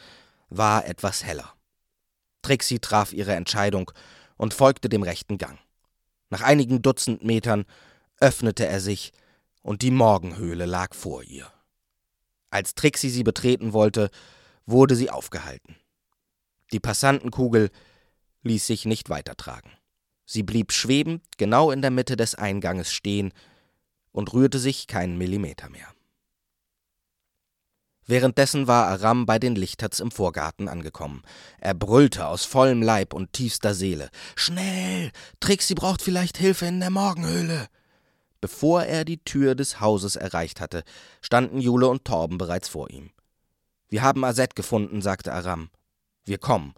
war 0.48 0.86
etwas 0.86 1.24
heller. 1.24 1.54
Trixie 2.42 2.78
traf 2.78 3.12
ihre 3.12 3.34
Entscheidung 3.34 3.90
und 4.36 4.54
folgte 4.54 4.88
dem 4.88 5.02
rechten 5.02 5.38
Gang. 5.38 5.58
Nach 6.30 6.42
einigen 6.42 6.82
Dutzend 6.82 7.24
Metern 7.24 7.64
öffnete 8.20 8.66
er 8.66 8.80
sich, 8.80 9.12
und 9.62 9.82
die 9.82 9.90
Morgenhöhle 9.90 10.64
lag 10.64 10.94
vor 10.94 11.24
ihr. 11.24 11.52
Als 12.50 12.76
Trixie 12.76 13.10
sie 13.10 13.24
betreten 13.24 13.72
wollte, 13.72 14.10
wurde 14.64 14.94
sie 14.94 15.10
aufgehalten. 15.10 15.74
Die 16.72 16.78
Passantenkugel 16.78 17.70
ließ 18.42 18.64
sich 18.64 18.84
nicht 18.84 19.10
weitertragen. 19.10 19.72
Sie 20.24 20.44
blieb 20.44 20.72
schwebend 20.72 21.24
genau 21.36 21.72
in 21.72 21.82
der 21.82 21.90
Mitte 21.90 22.16
des 22.16 22.36
Einganges 22.36 22.92
stehen 22.92 23.32
und 24.12 24.32
rührte 24.32 24.60
sich 24.60 24.86
keinen 24.86 25.18
Millimeter 25.18 25.68
mehr. 25.68 25.95
Währenddessen 28.08 28.68
war 28.68 28.86
Aram 28.86 29.26
bei 29.26 29.40
den 29.40 29.56
Lichterts 29.56 29.98
im 29.98 30.12
Vorgarten 30.12 30.68
angekommen. 30.68 31.22
Er 31.58 31.74
brüllte 31.74 32.28
aus 32.28 32.44
vollem 32.44 32.80
Leib 32.80 33.12
und 33.12 33.32
tiefster 33.32 33.74
Seele. 33.74 34.10
Schnell! 34.36 35.10
Trixie 35.40 35.74
braucht 35.74 36.02
vielleicht 36.02 36.38
Hilfe 36.38 36.66
in 36.66 36.78
der 36.78 36.90
Morgenhöhle! 36.90 37.66
Bevor 38.40 38.84
er 38.84 39.04
die 39.04 39.18
Tür 39.18 39.56
des 39.56 39.80
Hauses 39.80 40.14
erreicht 40.14 40.60
hatte, 40.60 40.84
standen 41.20 41.60
Jule 41.60 41.88
und 41.88 42.04
Torben 42.04 42.38
bereits 42.38 42.68
vor 42.68 42.90
ihm. 42.90 43.10
Wir 43.88 44.02
haben 44.02 44.24
Aset 44.24 44.54
gefunden, 44.54 45.02
sagte 45.02 45.32
Aram. 45.32 45.70
Wir 46.24 46.38
kommen, 46.38 46.74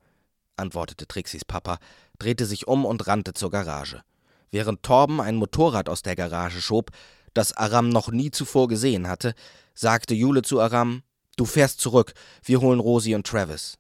antwortete 0.57 1.07
Trixis 1.07 1.45
Papa, 1.45 1.79
drehte 2.19 2.47
sich 2.47 2.67
um 2.69 2.87
und 2.87 3.07
rannte 3.07 3.35
zur 3.35 3.51
Garage. 3.51 4.03
Während 4.51 4.83
Torben 4.83 5.21
ein 5.21 5.37
Motorrad 5.37 5.91
aus 5.91 6.01
der 6.01 6.17
Garage 6.17 6.63
schob, 6.63 6.91
das 7.35 7.55
Aram 7.55 7.91
noch 7.91 8.11
nie 8.11 8.31
zuvor 8.31 8.69
gesehen 8.69 9.09
hatte, 9.09 9.35
sagte 9.75 10.15
Jule 10.15 10.43
zu 10.43 10.61
Aram: 10.61 11.03
Du 11.39 11.45
fährst 11.45 11.81
zurück, 11.81 12.15
wir 12.43 12.61
holen 12.61 12.81
Rosi 12.81 13.15
und 13.15 13.25
Travis. 13.25 13.79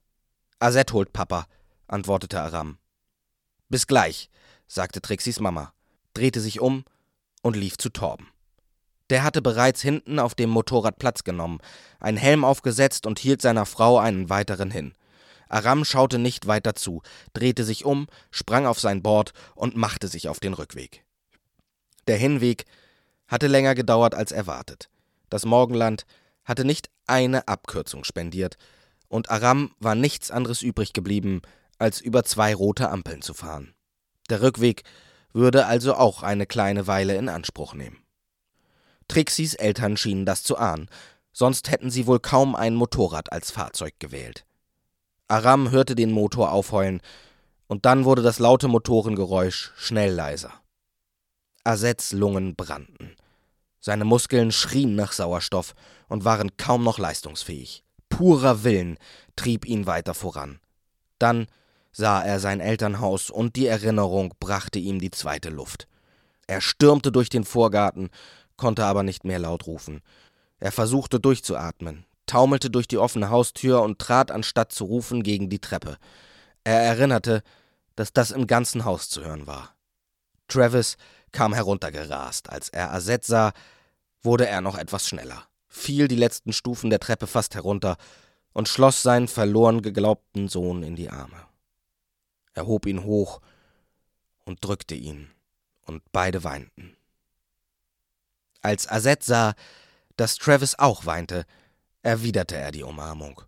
Azet 0.60 0.92
holt 0.92 1.12
Papa, 1.12 1.48
antwortete 1.88 2.40
Aram. 2.40 2.78
Bis 3.68 3.88
gleich, 3.88 4.30
sagte 4.68 5.02
Trixis 5.02 5.40
Mama, 5.40 5.72
drehte 6.14 6.40
sich 6.40 6.60
um 6.60 6.84
und 7.42 7.56
lief 7.56 7.76
zu 7.76 7.88
Torben. 7.88 8.28
Der 9.10 9.24
hatte 9.24 9.42
bereits 9.42 9.82
hinten 9.82 10.20
auf 10.20 10.36
dem 10.36 10.50
Motorrad 10.50 11.00
Platz 11.00 11.24
genommen, 11.24 11.58
einen 11.98 12.16
Helm 12.16 12.44
aufgesetzt 12.44 13.06
und 13.08 13.18
hielt 13.18 13.42
seiner 13.42 13.66
Frau 13.66 13.98
einen 13.98 14.30
weiteren 14.30 14.70
hin. 14.70 14.94
Aram 15.48 15.84
schaute 15.84 16.20
nicht 16.20 16.46
weiter 16.46 16.76
zu, 16.76 17.02
drehte 17.32 17.64
sich 17.64 17.84
um, 17.84 18.06
sprang 18.30 18.66
auf 18.66 18.78
sein 18.78 19.02
Board 19.02 19.32
und 19.56 19.76
machte 19.76 20.06
sich 20.06 20.28
auf 20.28 20.38
den 20.38 20.54
Rückweg. 20.54 21.04
Der 22.06 22.18
Hinweg 22.18 22.66
hatte 23.26 23.48
länger 23.48 23.74
gedauert 23.74 24.14
als 24.14 24.30
erwartet. 24.30 24.90
Das 25.28 25.44
Morgenland 25.44 26.06
hatte 26.48 26.64
nicht 26.64 26.90
eine 27.06 27.46
Abkürzung 27.46 28.02
spendiert, 28.04 28.56
und 29.08 29.30
Aram 29.30 29.74
war 29.78 29.94
nichts 29.94 30.30
anderes 30.30 30.62
übrig 30.62 30.92
geblieben, 30.92 31.42
als 31.78 32.00
über 32.00 32.24
zwei 32.24 32.54
rote 32.54 32.88
Ampeln 32.88 33.22
zu 33.22 33.34
fahren. 33.34 33.74
Der 34.30 34.42
Rückweg 34.42 34.82
würde 35.32 35.66
also 35.66 35.94
auch 35.94 36.22
eine 36.22 36.46
kleine 36.46 36.86
Weile 36.86 37.16
in 37.16 37.28
Anspruch 37.28 37.74
nehmen. 37.74 37.98
Trixis 39.06 39.54
Eltern 39.54 39.96
schienen 39.96 40.26
das 40.26 40.42
zu 40.42 40.58
ahnen, 40.58 40.88
sonst 41.32 41.70
hätten 41.70 41.90
sie 41.90 42.06
wohl 42.06 42.18
kaum 42.18 42.56
ein 42.56 42.74
Motorrad 42.74 43.32
als 43.32 43.50
Fahrzeug 43.50 43.94
gewählt. 43.98 44.44
Aram 45.28 45.70
hörte 45.70 45.94
den 45.94 46.10
Motor 46.10 46.52
aufheulen, 46.52 47.00
und 47.66 47.84
dann 47.84 48.06
wurde 48.06 48.22
das 48.22 48.38
laute 48.38 48.66
Motorengeräusch 48.68 49.72
schnell 49.76 50.12
leiser. 50.12 50.54
Azets 51.64 52.12
Lungen 52.12 52.56
brannten. 52.56 53.14
Seine 53.78 54.06
Muskeln 54.06 54.52
schrien 54.52 54.94
nach 54.96 55.12
Sauerstoff 55.12 55.74
und 56.08 56.24
waren 56.24 56.56
kaum 56.56 56.84
noch 56.84 56.98
leistungsfähig. 56.98 57.84
Purer 58.08 58.64
Willen 58.64 58.98
trieb 59.36 59.66
ihn 59.66 59.86
weiter 59.86 60.14
voran. 60.14 60.60
Dann 61.18 61.46
sah 61.92 62.22
er 62.22 62.40
sein 62.40 62.60
Elternhaus 62.60 63.30
und 63.30 63.56
die 63.56 63.66
Erinnerung 63.66 64.34
brachte 64.40 64.78
ihm 64.78 65.00
die 65.00 65.10
zweite 65.10 65.50
Luft. 65.50 65.88
Er 66.46 66.60
stürmte 66.60 67.12
durch 67.12 67.28
den 67.28 67.44
Vorgarten, 67.44 68.10
konnte 68.56 68.84
aber 68.84 69.02
nicht 69.02 69.24
mehr 69.24 69.38
laut 69.38 69.66
rufen. 69.66 70.00
Er 70.60 70.72
versuchte 70.72 71.20
durchzuatmen, 71.20 72.04
taumelte 72.26 72.70
durch 72.70 72.88
die 72.88 72.98
offene 72.98 73.30
Haustür 73.30 73.82
und 73.82 73.98
trat 73.98 74.30
anstatt 74.30 74.72
zu 74.72 74.84
rufen 74.84 75.22
gegen 75.22 75.50
die 75.50 75.60
Treppe. 75.60 75.98
Er 76.64 76.80
erinnerte, 76.80 77.42
dass 77.96 78.12
das 78.12 78.30
im 78.30 78.46
ganzen 78.46 78.84
Haus 78.84 79.08
zu 79.08 79.24
hören 79.24 79.46
war. 79.46 79.74
Travis 80.46 80.96
kam 81.32 81.52
heruntergerast. 81.52 82.48
Als 82.48 82.68
er 82.68 82.92
Azet 82.92 83.24
sah, 83.24 83.52
wurde 84.22 84.46
er 84.46 84.60
noch 84.60 84.78
etwas 84.78 85.08
schneller, 85.08 85.47
fiel 85.68 86.08
die 86.08 86.16
letzten 86.16 86.52
Stufen 86.52 86.90
der 86.90 87.00
Treppe 87.00 87.26
fast 87.26 87.54
herunter 87.54 87.96
und 88.52 88.68
schloss 88.68 89.02
seinen 89.02 89.28
verloren 89.28 89.82
geglaubten 89.82 90.48
Sohn 90.48 90.82
in 90.82 90.96
die 90.96 91.10
Arme. 91.10 91.46
Er 92.54 92.66
hob 92.66 92.86
ihn 92.86 93.04
hoch 93.04 93.40
und 94.44 94.64
drückte 94.64 94.94
ihn, 94.94 95.30
und 95.86 96.02
beide 96.10 96.42
weinten. 96.42 96.96
Als 98.62 98.88
Azet 98.88 99.22
sah, 99.22 99.54
dass 100.16 100.36
Travis 100.36 100.76
auch 100.78 101.06
weinte, 101.06 101.44
erwiderte 102.02 102.56
er 102.56 102.72
die 102.72 102.82
Umarmung. 102.82 103.42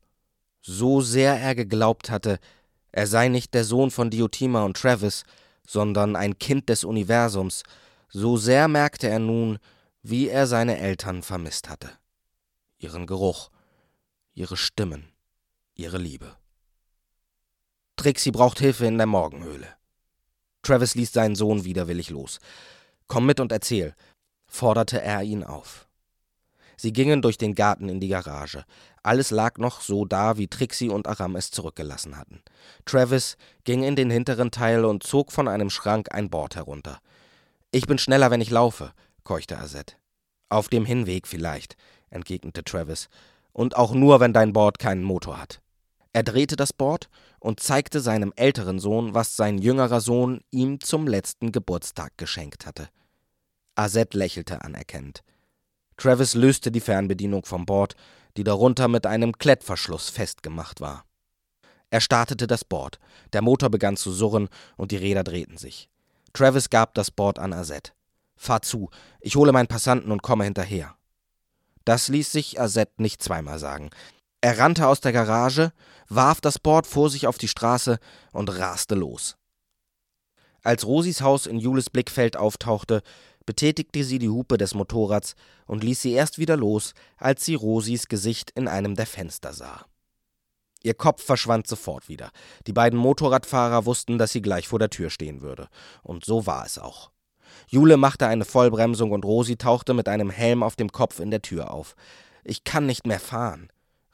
So 0.62 1.00
sehr 1.00 1.41
er 1.41 1.55
geglaubt 1.55 2.11
hatte, 2.11 2.39
er 2.93 3.07
sei 3.07 3.29
nicht 3.29 3.55
der 3.55 3.65
Sohn 3.65 3.91
von 3.91 4.11
Diotima 4.11 4.65
und 4.65 4.77
Travis, 4.77 5.25
sondern 5.67 6.17
ein 6.17 6.39
Kind 6.39 6.69
des 6.69 6.85
Universums, 6.85 7.62
so 8.09 8.37
sehr 8.37 8.69
merkte 8.69 9.09
er 9.09 9.19
nun, 9.21 9.59
wie 10.03 10.29
er 10.29 10.47
seine 10.47 10.79
Eltern 10.79 11.23
vermisst 11.23 11.69
hatte. 11.69 11.91
Ihren 12.83 13.07
Geruch, 13.07 13.51
ihre 14.33 14.57
Stimmen, 14.57 15.13
ihre 15.75 15.99
Liebe. 15.99 16.35
Trixie 17.97 18.31
braucht 18.31 18.59
Hilfe 18.59 18.87
in 18.87 18.97
der 18.97 19.07
Morgenhöhle. 19.07 19.69
Travis 20.63 20.95
ließ 20.95 21.13
seinen 21.13 21.35
Sohn 21.35 21.65
widerwillig 21.65 22.09
los. 22.09 22.39
Komm 23.07 23.27
mit 23.27 23.39
und 23.39 23.53
erzähl, 23.53 23.95
forderte 24.47 25.03
er 25.03 25.23
ihn 25.23 25.45
auf. 25.45 25.89
Sie 26.79 26.95
gingen 26.95 27.21
durch 27.21 27.37
den 27.37 27.55
Garten 27.55 27.91
in 27.91 28.01
die 28.01 28.09
Garage. 28.09 28.65
Alles 29.03 29.31
lag 29.31 29.59
noch 29.59 29.83
so 29.83 30.07
da, 30.07 30.39
wie 30.39 30.49
Trixie 30.49 30.89
und 30.89 31.07
Aram 31.07 31.37
es 31.37 31.51
zurückgelassen 31.51 32.17
hatten. 32.17 32.41
Travis 32.87 33.37
ging 33.65 33.83
in 33.83 33.95
den 33.95 34.09
hinteren 34.09 34.51
Teil 34.51 34.87
und 34.87 35.03
zog 35.03 35.33
von 35.33 35.49
einem 35.49 35.69
Schrank 35.69 36.15
ein 36.15 36.31
Board 36.31 36.57
herunter. 36.57 37.01
Ich 37.73 37.87
bin 37.87 37.99
schneller, 37.99 38.31
wenn 38.31 38.41
ich 38.41 38.49
laufe, 38.49 38.95
keuchte 39.23 39.59
Azet. 39.59 39.99
Auf 40.49 40.69
dem 40.69 40.87
Hinweg 40.87 41.29
vielleicht, 41.29 41.77
entgegnete 42.11 42.64
Travis. 42.64 43.09
Und 43.52 43.76
auch 43.76 43.93
nur, 43.93 44.21
wenn 44.21 44.33
dein 44.33 44.52
Board 44.52 44.79
keinen 44.79 45.02
Motor 45.02 45.40
hat. 45.40 45.61
Er 46.12 46.23
drehte 46.23 46.57
das 46.57 46.73
Board 46.73 47.09
und 47.38 47.61
zeigte 47.61 48.00
seinem 48.00 48.33
älteren 48.37 48.79
Sohn, 48.79 49.14
was 49.14 49.37
sein 49.37 49.59
jüngerer 49.59 50.00
Sohn 50.00 50.40
ihm 50.50 50.81
zum 50.81 51.07
letzten 51.07 51.52
Geburtstag 51.52 52.12
geschenkt 52.17 52.67
hatte. 52.67 52.88
Azet 53.76 54.14
lächelte 54.14 54.62
anerkennend. 54.62 55.23
Travis 55.97 56.35
löste 56.35 56.73
die 56.73 56.81
Fernbedienung 56.81 57.45
vom 57.45 57.67
Board, 57.67 57.95
die 58.37 58.45
darunter 58.45 58.88
mit 58.88 59.07
einem 59.07 59.38
Klettverschluss 59.38 60.11
festgemacht 60.11 60.81
war. 60.81 61.05
Er 61.90 62.00
startete 62.00 62.47
das 62.47 62.64
Board. 62.64 62.99
Der 63.33 63.43
Motor 63.43 63.69
begann 63.69 63.97
zu 63.97 64.12
surren 64.12 64.49
und 64.76 64.93
die 64.93 64.97
Räder 64.97 65.25
drehten 65.25 65.59
sich. 65.59 65.88
Travis 66.33 66.71
gab 66.71 66.95
das 66.95 67.11
Board 67.11 67.38
an 67.38 67.52
Azet. 67.52 67.95
Fahr 68.37 68.62
zu, 68.62 68.90
ich 69.21 69.37
hole 69.37 69.52
meinen 69.52 69.67
Passanten 69.67 70.12
und 70.12 70.23
komme 70.23 70.45
hinterher. 70.45 70.97
Das 71.85 72.09
ließ 72.09 72.31
sich 72.31 72.61
Azet 72.61 73.01
nicht 73.01 73.23
zweimal 73.23 73.59
sagen. 73.59 73.91
Er 74.41 74.59
rannte 74.59 74.87
aus 74.87 75.01
der 75.01 75.13
Garage, 75.13 75.73
warf 76.09 76.41
das 76.41 76.59
Board 76.59 76.87
vor 76.87 77.11
sich 77.11 77.27
auf 77.27 77.39
die 77.39 77.49
Straße 77.49 77.99
und 78.33 78.49
raste 78.49 78.95
los. 78.95 79.37
Als 80.63 80.87
Rosis 80.87 81.23
Haus 81.23 81.47
in 81.47 81.59
Jules 81.59 81.91
Blickfeld 81.91 82.37
auftauchte, 82.37 83.03
betätigte 83.47 84.05
sie 84.05 84.19
die 84.19 84.29
Hupe 84.29 84.59
des 84.59 84.75
Motorrads 84.75 85.35
und 85.67 85.83
ließ 85.83 86.03
sie 86.03 86.13
erst 86.13 86.39
wieder 86.39 86.57
los, 86.57 86.95
als 87.17 87.45
sie 87.45 87.55
Rosis 87.55 88.09
Gesicht 88.09 88.51
in 88.51 88.69
einem 88.69 88.95
der 88.95 89.07
Fenster 89.07 89.53
sah. 89.53 89.87
Ihr 90.83 90.95
Kopf 90.95 91.23
verschwand 91.23 91.67
sofort 91.67 92.09
wieder. 92.09 92.31
Die 92.67 92.73
beiden 92.73 92.99
Motorradfahrer 92.99 93.85
wussten, 93.85 94.19
dass 94.19 94.33
sie 94.33 94.41
gleich 94.41 94.69
vor 94.69 94.79
der 94.79 94.91
Tür 94.91 95.11
stehen 95.11 95.43
würde. 95.43 95.69
Und 96.03 96.25
so 96.25 96.47
war 96.47 96.65
es 96.65 96.79
auch. 96.79 97.11
Jule 97.71 97.97
machte 97.97 98.27
eine 98.27 98.45
Vollbremsung 98.45 99.11
und 99.12 99.25
Rosi 99.25 99.57
tauchte 99.57 99.95
mit 99.95 100.09
einem 100.09 100.31
Helm 100.31 100.62
auf 100.62 100.77
dem 100.77 100.93
Kopf 100.93 101.21
in 101.21 101.31
der 101.31 101.43
Tür 101.43 101.73
auf. 101.73 101.97
Ich 102.45 102.65
kann 102.65 102.87
nicht 102.87 103.07
mehr 103.07 103.21
fahren 103.21 103.71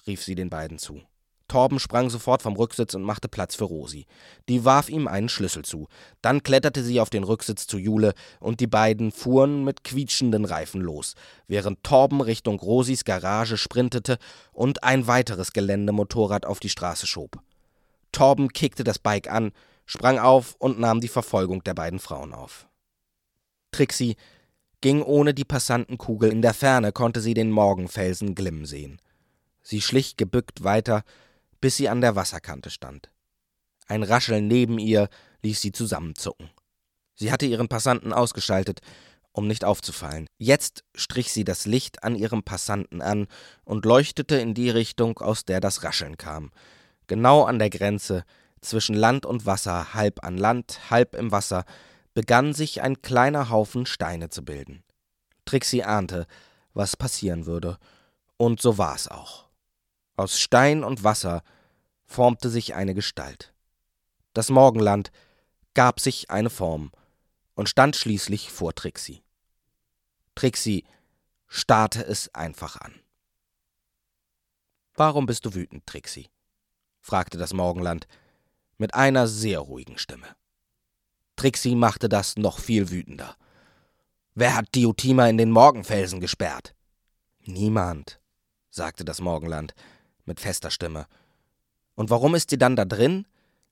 rief 0.07 0.23
sie 0.23 0.35
den 0.35 0.51
beiden 0.51 0.79
zu. 0.79 1.03
Torben 1.49 1.79
sprang 1.79 2.11
sofort 2.11 2.43
vom 2.43 2.57
Rücksitz 2.57 2.95
und 2.95 3.05
machte 3.05 3.29
Platz 3.29 3.55
für 3.55 3.65
Rosi. 3.65 4.07
Die 4.49 4.65
warf 4.65 4.89
ihm 4.89 5.07
einen 5.07 5.29
Schlüssel 5.29 5.65
zu. 5.65 5.87
Dann 6.21 6.43
kletterte 6.43 6.83
sie 6.83 7.01
auf 7.01 7.09
den 7.09 7.23
Rücksitz 7.23 7.69
zu 7.69 7.79
Jule 7.79 8.15
und 8.41 8.59
die 8.59 8.67
beiden 8.67 9.13
fuhren 9.13 9.63
mit 9.63 9.85
quietschenden 9.85 10.45
Reifen 10.45 10.81
los, 10.81 11.15
während 11.47 11.85
Torben 11.85 12.21
Richtung 12.21 12.59
Rosis 12.59 13.05
Garage 13.05 13.59
sprintete 13.59 14.19
und 14.53 14.83
ein 14.83 15.07
weiteres 15.07 15.53
Geländemotorrad 15.53 16.47
auf 16.47 16.59
die 16.59 16.69
Straße 16.69 17.07
schob. 17.07 17.39
Torben 18.11 18.49
kickte 18.49 18.83
das 18.83 18.99
Bike 18.99 19.31
an, 19.31 19.53
sprang 19.85 20.19
auf 20.19 20.57
und 20.59 20.81
nahm 20.81 21.01
die 21.01 21.07
Verfolgung 21.07 21.63
der 21.63 21.75
beiden 21.75 22.01
Frauen 22.01 22.33
auf. 22.33 22.67
Trixie 23.77 24.17
ging 24.81 25.03
ohne 25.03 25.35
die 25.35 25.45
Passantenkugel 25.45 26.31
in 26.31 26.41
der 26.41 26.55
Ferne, 26.55 26.93
konnte 26.93 27.21
sie 27.21 27.35
den 27.35 27.51
Morgenfelsen 27.51 28.35
glimmen 28.35 28.65
sehen. 28.65 29.03
Sie 29.63 29.83
schlich 29.83 30.17
gebückt 30.17 30.65
weiter, 30.65 31.03
bis 31.61 31.77
sie 31.77 31.91
an 31.91 32.01
der 32.01 32.17
Wasserkante 32.17 32.71
stand. 32.71 33.11
Ein 33.87 34.03
Rascheln 34.03 34.49
neben 34.49 34.79
ihr 34.79 35.11
ließ 35.43 35.61
sie 35.61 35.73
zusammenzucken. 35.73 36.49
Sie 37.17 37.31
hatte 37.31 37.45
ihren 37.45 37.69
Passanten 37.69 38.15
ausgeschaltet, 38.15 38.81
um 39.33 39.47
nicht 39.47 39.65
aufzufallen. 39.65 40.27
Jetzt 40.39 40.83
strich 40.95 41.31
sie 41.31 41.45
das 41.45 41.67
Licht 41.67 42.03
an 42.03 42.15
ihrem 42.15 42.45
Passanten 42.45 43.03
an 43.03 43.27
und 43.65 43.85
leuchtete 43.85 44.37
in 44.37 44.55
die 44.55 44.71
Richtung, 44.71 45.19
aus 45.19 45.45
der 45.45 45.61
das 45.61 45.83
Rascheln 45.83 46.17
kam. 46.17 46.51
Genau 47.09 47.45
an 47.45 47.59
der 47.59 47.69
Grenze 47.69 48.25
zwischen 48.63 48.95
Land 48.95 49.27
und 49.27 49.45
Wasser, 49.45 49.93
halb 49.93 50.25
an 50.25 50.39
Land, 50.39 50.91
halb 50.91 51.15
im 51.15 51.31
Wasser, 51.31 51.67
begann 52.17 52.55
sich 52.55 52.81
ein 52.81 53.03
kleiner 53.03 53.51
Haufen 53.51 53.85
Steine 53.85 54.31
zu 54.31 54.43
bilden. 54.43 54.83
Trixie 55.45 55.85
ahnte, 55.85 56.27
was 56.73 56.97
passieren 56.97 57.45
würde, 57.45 57.77
und 58.39 58.59
so 58.59 58.79
war 58.79 58.95
es 58.95 59.07
auch. 59.07 59.51
Aus 60.17 60.41
Stein 60.41 60.83
und 60.83 61.05
Wasser 61.05 61.43
formte 62.07 62.49
sich 62.49 62.75
eine 62.75 62.95
Gestalt. 62.95 63.53
Das 64.33 64.49
Morgenland 64.49 65.13
gab 65.75 66.01
sich 66.01 66.31
eine 66.31 66.49
Form 66.49 66.91
und 67.55 67.69
stand 67.69 67.97
schließlich 67.97 68.51
vor 68.51 68.75
Trixie. 68.75 69.23
Trixie 70.35 70.87
starrte 71.49 72.03
es 72.03 72.35
einfach 72.35 72.81
an. 72.81 72.95
Warum 74.95 75.27
bist 75.27 75.45
du 75.45 75.53
wütend, 75.53 75.85
Trixie? 75.85 76.31
fragte 77.03 77.37
das 77.37 77.53
Morgenland 77.53 78.07
mit 78.79 78.95
einer 78.95 79.29
sehr 79.29 79.59
ruhigen 79.59 79.99
Stimme. 79.99 80.35
Trixie 81.37 81.75
machte 81.75 82.09
das 82.09 82.37
noch 82.37 82.59
viel 82.59 82.91
wütender. 82.91 83.37
Wer 84.35 84.57
hat 84.57 84.75
Diotima 84.75 85.29
in 85.29 85.39
den 85.39 85.51
Morgenfelsen 85.51 86.21
gesperrt? 86.21 86.75
Niemand, 87.45 88.19
sagte 88.71 89.05
das 89.05 89.21
Morgenland 89.21 89.75
mit 90.25 90.41
fester 90.41 90.71
Stimme. 90.71 91.07
Und 91.95 92.11
warum 92.11 92.35
ist 92.35 92.51
sie 92.51 92.59
dann 92.59 92.75
da 92.75 92.85
drin? 92.85 93.27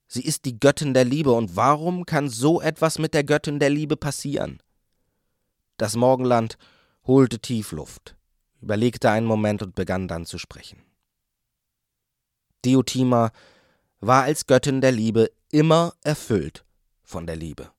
Sie 0.07 0.23
ist 0.23 0.45
die 0.45 0.61
Göttin 0.61 0.95
der 0.95 1.05
Liebe, 1.05 1.33
und 1.33 1.57
warum 1.57 2.07
kann 2.07 2.29
so 2.29 2.61
etwas 2.61 2.99
mit 2.99 3.15
der 3.15 3.25
Göttin 3.25 3.59
der 3.59 3.71
Liebe 3.71 3.97
passieren? 3.97 4.63
Das 5.79 5.97
Morgenland 5.97 6.57
holte 7.07 7.39
tief 7.39 7.73
Luft, 7.73 8.15
überlegte 8.61 9.11
einen 9.11 9.27
Moment 9.27 9.63
und 9.63 9.75
begann 9.75 10.07
dann 10.07 10.27
zu 10.27 10.39
sprechen. 10.39 10.83
Diotima 12.65 13.33
war 14.01 14.23
als 14.23 14.47
Göttin 14.47 14.81
der 14.81 14.93
Liebe 14.93 15.31
immer 15.51 15.95
erfüllt 16.03 16.65
von 17.05 17.27
der 17.27 17.37
Liebe, 17.37 17.71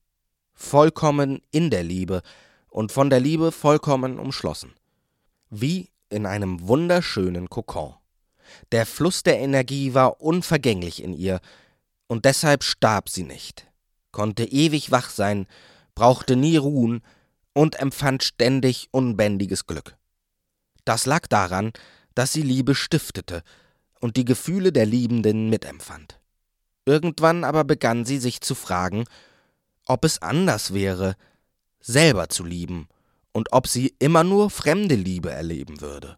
vollkommen 0.54 1.42
in 1.50 1.70
der 1.70 1.82
Liebe 1.82 2.22
und 2.68 2.92
von 2.92 3.10
der 3.10 3.20
Liebe 3.20 3.52
vollkommen 3.52 4.18
umschlossen, 4.18 4.72
wie 5.50 5.90
in 6.08 6.24
einem 6.24 6.66
wunderschönen 6.66 7.50
Kokon. 7.50 7.94
Der 8.72 8.86
Fluss 8.86 9.22
der 9.22 9.40
Energie 9.40 9.92
war 9.94 10.20
unvergänglich 10.20 11.02
in 11.02 11.12
ihr, 11.12 11.40
und 12.06 12.24
deshalb 12.24 12.62
starb 12.62 13.08
sie 13.08 13.24
nicht, 13.24 13.66
konnte 14.12 14.44
ewig 14.44 14.92
wach 14.92 15.10
sein, 15.10 15.46
brauchte 15.96 16.36
nie 16.36 16.56
ruhen 16.56 17.02
und 17.52 17.80
empfand 17.80 18.22
ständig 18.22 18.88
unbändiges 18.92 19.66
Glück. 19.66 19.96
Das 20.84 21.04
lag 21.04 21.26
daran, 21.26 21.72
dass 22.14 22.32
sie 22.32 22.42
Liebe 22.42 22.74
stiftete 22.76 23.42
und 24.00 24.16
die 24.16 24.24
Gefühle 24.24 24.72
der 24.72 24.86
Liebenden 24.86 25.50
mitempfand. 25.50 26.20
Irgendwann 26.86 27.44
aber 27.44 27.64
begann 27.64 28.04
sie 28.04 28.18
sich 28.18 28.40
zu 28.40 28.54
fragen, 28.54 29.04
ob 29.86 30.04
es 30.04 30.22
anders 30.22 30.72
wäre, 30.72 31.16
selber 31.80 32.28
zu 32.28 32.44
lieben 32.44 32.88
und 33.32 33.52
ob 33.52 33.66
sie 33.66 33.94
immer 33.98 34.24
nur 34.24 34.50
fremde 34.50 34.94
Liebe 34.94 35.30
erleben 35.30 35.80
würde. 35.80 36.16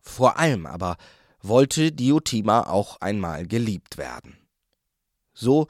Vor 0.00 0.38
allem 0.38 0.66
aber 0.66 0.96
wollte 1.42 1.92
Diotima 1.92 2.64
auch 2.64 3.00
einmal 3.00 3.46
geliebt 3.46 3.96
werden. 3.96 4.36
So 5.32 5.68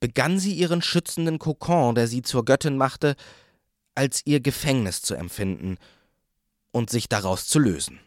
begann 0.00 0.38
sie 0.38 0.52
ihren 0.52 0.82
schützenden 0.82 1.38
Kokon, 1.38 1.94
der 1.94 2.08
sie 2.08 2.22
zur 2.22 2.44
Göttin 2.44 2.76
machte, 2.76 3.16
als 3.94 4.22
ihr 4.26 4.40
Gefängnis 4.40 5.02
zu 5.02 5.14
empfinden 5.14 5.78
und 6.72 6.90
sich 6.90 7.08
daraus 7.08 7.46
zu 7.46 7.58
lösen. 7.58 8.00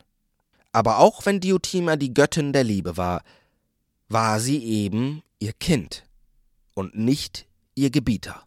Aber 0.72 1.00
auch 1.00 1.26
wenn 1.26 1.40
Diotima 1.40 1.96
die 1.96 2.14
Göttin 2.14 2.54
der 2.54 2.64
Liebe 2.64 2.98
war, 2.98 3.24
war 4.08 4.40
sie 4.40 4.64
eben 4.64 5.24
ihr 5.40 5.54
Kind 5.54 6.06
und 6.76 6.96
nicht 6.96 7.48
ihr 7.76 7.90
Gebieter. 7.90 8.46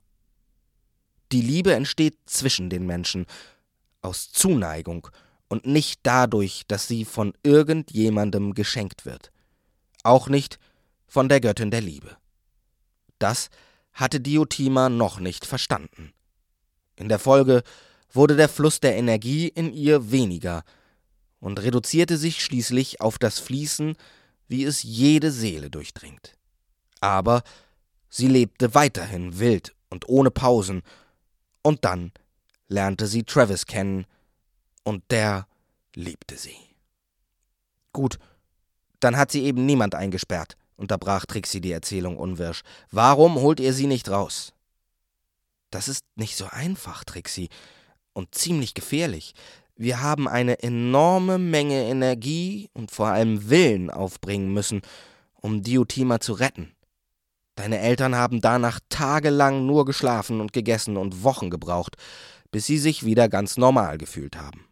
Die 1.33 1.41
Liebe 1.41 1.75
entsteht 1.75 2.19
zwischen 2.27 2.69
den 2.69 2.87
Menschen, 2.87 3.27
aus 4.03 4.31
Zuneigung 4.33 5.09
und 5.49 5.67
nicht 5.67 6.01
dadurch, 6.03 6.65
dass 6.67 6.89
sie 6.89 7.05
von 7.05 7.33
irgendjemandem 7.43 8.55
geschenkt 8.55 9.07
wird. 9.07 9.31
Auch 10.03 10.29
nicht 10.29 10.59
von 11.07 11.29
der 11.29 11.41
Göttin 11.41 11.71
der 11.71 11.81
Liebe. 11.81 12.17
Das 13.19 13.49
hatte 13.93 14.21
Diotima 14.21 14.89
noch 14.89 15.21
nicht 15.21 15.47
verstanden. 15.47 16.13
In 16.97 17.09
der 17.09 17.19
Folge 17.19 17.63
wurde 18.11 18.37
der 18.37 18.49
Fluss 18.49 18.81
der 18.81 18.97
Energie 18.97 19.49
in 19.49 19.73
ihr 19.73 20.11
weniger 20.11 20.65
und 21.41 21.63
reduzierte 21.63 22.17
sich 22.17 22.43
schließlich 22.43 23.01
auf 23.01 23.19
das 23.19 23.39
Fließen, 23.39 23.97
wie 24.49 24.65
es 24.65 24.83
jede 24.83 25.31
Seele 25.31 25.71
durchdringt. 25.71 26.37
Aber 27.03 27.43
sie 28.09 28.29
lebte 28.29 28.75
weiterhin 28.75 29.41
wild 29.41 29.75
und 29.91 30.09
ohne 30.09 30.31
Pausen, 30.31 30.83
und 31.63 31.85
dann 31.85 32.13
lernte 32.69 33.07
sie 33.07 33.25
Travis 33.25 33.67
kennen, 33.67 34.07
und 34.85 35.03
der 35.11 35.47
liebte 35.95 36.37
sie. 36.37 36.57
Gut, 37.93 38.19
dann 39.01 39.17
hat 39.17 39.33
sie 39.33 39.43
eben 39.43 39.67
niemand 39.67 39.95
eingesperrt, 39.95 40.57
unterbrach 40.77 41.27
Trixie 41.27 41.61
die 41.61 41.73
Erzählung 41.73 42.17
unwirsch. 42.17 42.63
Warum 42.91 43.35
holt 43.35 43.61
ihr 43.61 43.73
sie 43.73 43.87
nicht 43.87 44.09
raus? 44.09 44.53
Das 45.71 45.89
ist 45.89 46.05
nicht 46.15 46.37
so 46.37 46.47
einfach, 46.47 47.03
Trixie, 47.05 47.49
und 48.13 48.35
ziemlich 48.35 48.75
gefährlich. 48.75 49.35
Wir 49.75 50.03
haben 50.03 50.29
eine 50.29 50.63
enorme 50.63 51.39
Menge 51.39 51.83
Energie 51.85 52.71
und 52.75 52.91
vor 52.91 53.09
allem 53.09 53.51
Willen 53.51 53.91
aufbringen 53.91 54.53
müssen, 54.53 54.83
um 55.41 55.63
Diotima 55.63 56.21
zu 56.21 56.35
retten. 56.35 56.73
Deine 57.63 57.79
Eltern 57.79 58.17
haben 58.17 58.41
danach 58.41 58.81
tagelang 58.89 59.67
nur 59.67 59.85
geschlafen 59.85 60.41
und 60.41 60.53
gegessen 60.53 60.97
und 60.97 61.23
Wochen 61.23 61.49
gebraucht, 61.49 61.95
bis 62.51 62.67
sie 62.67 62.77
sich 62.77 63.05
wieder 63.05 63.29
ganz 63.29 63.57
normal 63.57 63.99
gefühlt 63.99 64.37
haben. 64.37 64.67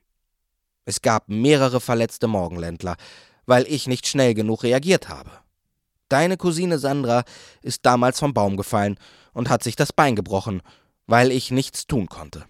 Es 0.87 1.01
gab 1.01 1.29
mehrere 1.29 1.81
verletzte 1.81 2.27
Morgenländler, 2.27 2.97
weil 3.47 3.65
ich 3.69 3.87
nicht 3.87 4.09
schnell 4.09 4.35
genug 4.35 4.65
reagiert 4.65 5.09
habe. 5.09 5.31
Deine 6.09 6.37
Cousine 6.37 6.81
Sandra 6.81 7.23
ist 7.63 7.87
damals 7.87 8.19
vom 8.19 8.35
Baum 8.35 8.57
gefallen 8.57 8.99
und 9.35 9.51
hat 9.51 9.63
sich 9.63 9.77
das 9.77 9.93
Bein 9.93 10.17
gebrochen, 10.17 10.61
weil 11.07 11.31
ich 11.31 11.53
nichts 11.53 11.87
tun 11.87 12.09
konnte. 12.09 12.45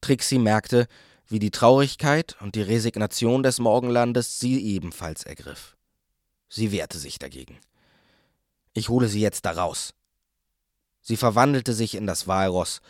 Trixie 0.00 0.40
merkte, 0.40 0.88
wie 1.28 1.38
die 1.38 1.52
Traurigkeit 1.52 2.34
und 2.40 2.56
die 2.56 2.62
Resignation 2.62 3.44
des 3.44 3.60
Morgenlandes 3.60 4.40
sie 4.40 4.60
ebenfalls 4.74 5.22
ergriff. 5.22 5.76
Sie 6.48 6.72
wehrte 6.72 6.98
sich 6.98 7.20
dagegen. 7.20 7.60
Ich 8.74 8.88
hole 8.88 9.08
sie 9.08 9.20
jetzt 9.20 9.46
da 9.46 9.52
raus. 9.52 9.94
Sie 11.00 11.16
verwandelte 11.16 11.72
sich 11.72 11.94
in 11.94 12.06
das 12.06 12.26
Walross 12.26 12.80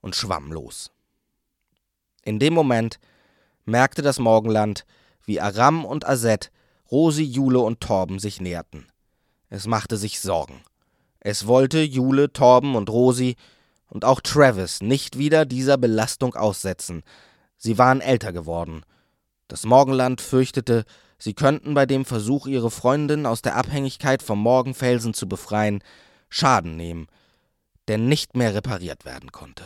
und 0.00 0.16
schwamm 0.16 0.52
los. 0.52 0.90
In 2.24 2.38
dem 2.38 2.54
Moment 2.54 2.98
merkte 3.64 4.02
das 4.02 4.18
Morgenland, 4.18 4.84
wie 5.24 5.40
Aram 5.40 5.84
und 5.84 6.06
Azet, 6.06 6.50
Rosi, 6.90 7.22
Jule 7.22 7.60
und 7.60 7.80
Torben 7.80 8.18
sich 8.18 8.40
näherten. 8.40 8.86
Es 9.48 9.66
machte 9.66 9.96
sich 9.96 10.20
Sorgen. 10.20 10.62
Es 11.20 11.46
wollte 11.46 11.82
Jule, 11.82 12.32
Torben 12.32 12.74
und 12.74 12.90
Rosi 12.90 13.36
und 13.88 14.04
auch 14.04 14.20
Travis 14.20 14.80
nicht 14.82 15.18
wieder 15.18 15.44
dieser 15.46 15.78
Belastung 15.78 16.34
aussetzen. 16.34 17.02
Sie 17.56 17.78
waren 17.78 18.00
älter 18.00 18.32
geworden. 18.32 18.82
Das 19.46 19.64
Morgenland 19.64 20.20
fürchtete, 20.20 20.84
sie 21.22 21.34
könnten 21.34 21.74
bei 21.74 21.86
dem 21.86 22.04
Versuch, 22.04 22.46
ihre 22.46 22.70
Freundin 22.70 23.26
aus 23.26 23.42
der 23.42 23.54
Abhängigkeit 23.56 24.22
vom 24.22 24.40
Morgenfelsen 24.40 25.14
zu 25.14 25.28
befreien, 25.28 25.82
Schaden 26.28 26.76
nehmen, 26.76 27.06
der 27.86 27.98
nicht 27.98 28.36
mehr 28.36 28.54
repariert 28.54 29.04
werden 29.04 29.30
konnte. 29.30 29.64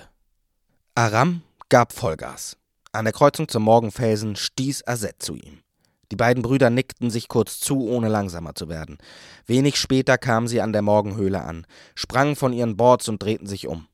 Aram 0.94 1.42
gab 1.68 1.92
Vollgas. 1.92 2.56
An 2.92 3.04
der 3.04 3.14
Kreuzung 3.14 3.48
zum 3.48 3.62
Morgenfelsen 3.62 4.36
stieß 4.36 4.86
Azet 4.86 5.22
zu 5.22 5.34
ihm. 5.34 5.62
Die 6.10 6.16
beiden 6.16 6.42
Brüder 6.42 6.70
nickten 6.70 7.10
sich 7.10 7.28
kurz 7.28 7.58
zu, 7.58 7.88
ohne 7.88 8.08
langsamer 8.08 8.54
zu 8.54 8.68
werden. 8.68 8.98
Wenig 9.46 9.76
später 9.76 10.18
kamen 10.18 10.48
sie 10.48 10.60
an 10.60 10.72
der 10.72 10.82
Morgenhöhle 10.82 11.42
an, 11.42 11.66
sprangen 11.94 12.36
von 12.36 12.52
ihren 12.52 12.76
Boards 12.76 13.08
und 13.08 13.22
drehten 13.22 13.46
sich 13.46 13.66
um. 13.66 13.88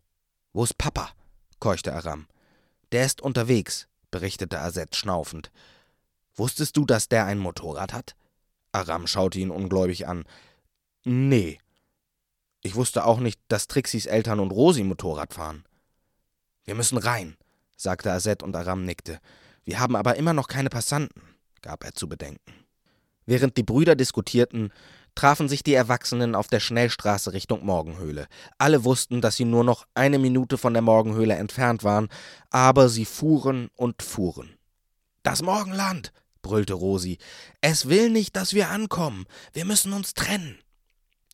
Wo 0.53 0.65
ist 0.65 0.79
Papa? 0.79 1.11
keuchte 1.61 1.95
Aram. 1.95 2.27
Der 2.91 3.07
ist 3.07 3.23
unterwegs, 3.23 3.87
berichtete 4.11 4.61
Azet 4.61 4.97
schnaufend. 4.97 5.51
Wusstest 6.43 6.77
du, 6.77 6.85
dass 6.85 7.09
der 7.09 7.25
ein 7.27 7.39
Motorrad 7.39 7.93
hat? 7.93 8.17
Aram 8.73 9.07
schaute 9.07 9.39
ihn 9.39 9.53
ungläubig 9.53 10.09
an. 10.09 10.25
Nee. 11.05 11.61
Ich 12.63 12.75
wusste 12.75 13.05
auch 13.05 13.21
nicht, 13.21 13.41
dass 13.47 13.69
Trixis 13.69 14.07
Eltern 14.07 14.41
und 14.41 14.51
Rosi 14.51 14.83
Motorrad 14.83 15.35
fahren. 15.35 15.63
Wir 16.65 16.75
müssen 16.75 16.99
rein, 16.99 17.37
sagte 17.77 18.11
Azet 18.11 18.43
und 18.43 18.57
Aram 18.57 18.85
nickte. 18.85 19.21
Wir 19.65 19.79
haben 19.79 19.95
aber 19.95 20.17
immer 20.17 20.33
noch 20.33 20.49
keine 20.49 20.69
Passanten, 20.69 21.23
gab 21.61 21.85
er 21.85 21.93
zu 21.93 22.09
bedenken. 22.09 22.53
Während 23.25 23.57
die 23.57 23.63
Brüder 23.63 23.95
diskutierten, 23.95 24.73
trafen 25.15 25.49
sich 25.49 25.63
die 25.63 25.75
Erwachsenen 25.75 26.35
auf 26.35 26.49
der 26.49 26.59
Schnellstraße 26.59 27.35
Richtung 27.35 27.65
Morgenhöhle. 27.65 28.27
Alle 28.59 28.83
wussten, 28.83 29.21
dass 29.21 29.37
sie 29.37 29.45
nur 29.45 29.63
noch 29.63 29.87
eine 29.95 30.19
Minute 30.19 30.59
von 30.59 30.73
der 30.73 30.83
Morgenhöhle 30.83 31.35
entfernt 31.35 31.85
waren, 31.85 32.09
aber 32.51 32.89
sie 32.89 33.05
fuhren 33.05 33.69
und 33.77 34.03
fuhren. 34.03 34.57
Das 35.23 35.41
Morgenland, 35.41 36.13
brüllte 36.43 36.75
Rosi. 36.75 37.19
Es 37.61 37.89
will 37.89 38.11
nicht, 38.11 38.37
dass 38.37 38.53
wir 38.53 38.71
ankommen. 38.71 39.27
Wir 39.53 39.65
müssen 39.65 39.93
uns 39.93 40.15
trennen. 40.15 40.59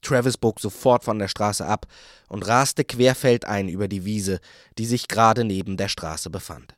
Travis 0.03 0.37
bog 0.37 0.61
sofort 0.61 1.05
von 1.05 1.19
der 1.19 1.29
Straße 1.29 1.67
ab 1.67 1.87
und 2.29 2.47
raste 2.47 2.85
querfeldein 2.85 3.69
über 3.69 3.89
die 3.89 4.05
Wiese, 4.05 4.41
die 4.79 4.87
sich 4.87 5.09
gerade 5.09 5.45
neben 5.45 5.77
der 5.77 5.89
Straße 5.89 6.31
befand. 6.31 6.75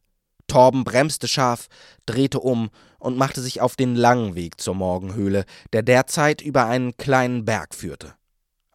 Torben 0.47 0.85
bremste 0.85 1.29
scharf, 1.29 1.69
drehte 2.07 2.41
um 2.41 2.71
und 2.99 3.17
machte 3.17 3.41
sich 3.41 3.61
auf 3.61 3.77
den 3.77 3.95
langen 3.95 4.35
Weg 4.35 4.61
zur 4.61 4.75
Morgenhöhle, 4.75 5.45
der 5.73 5.83
derzeit 5.83 6.43
über 6.43 6.67
einen 6.67 6.97
kleinen 6.97 7.45
Berg 7.45 7.75
führte. 7.75 8.15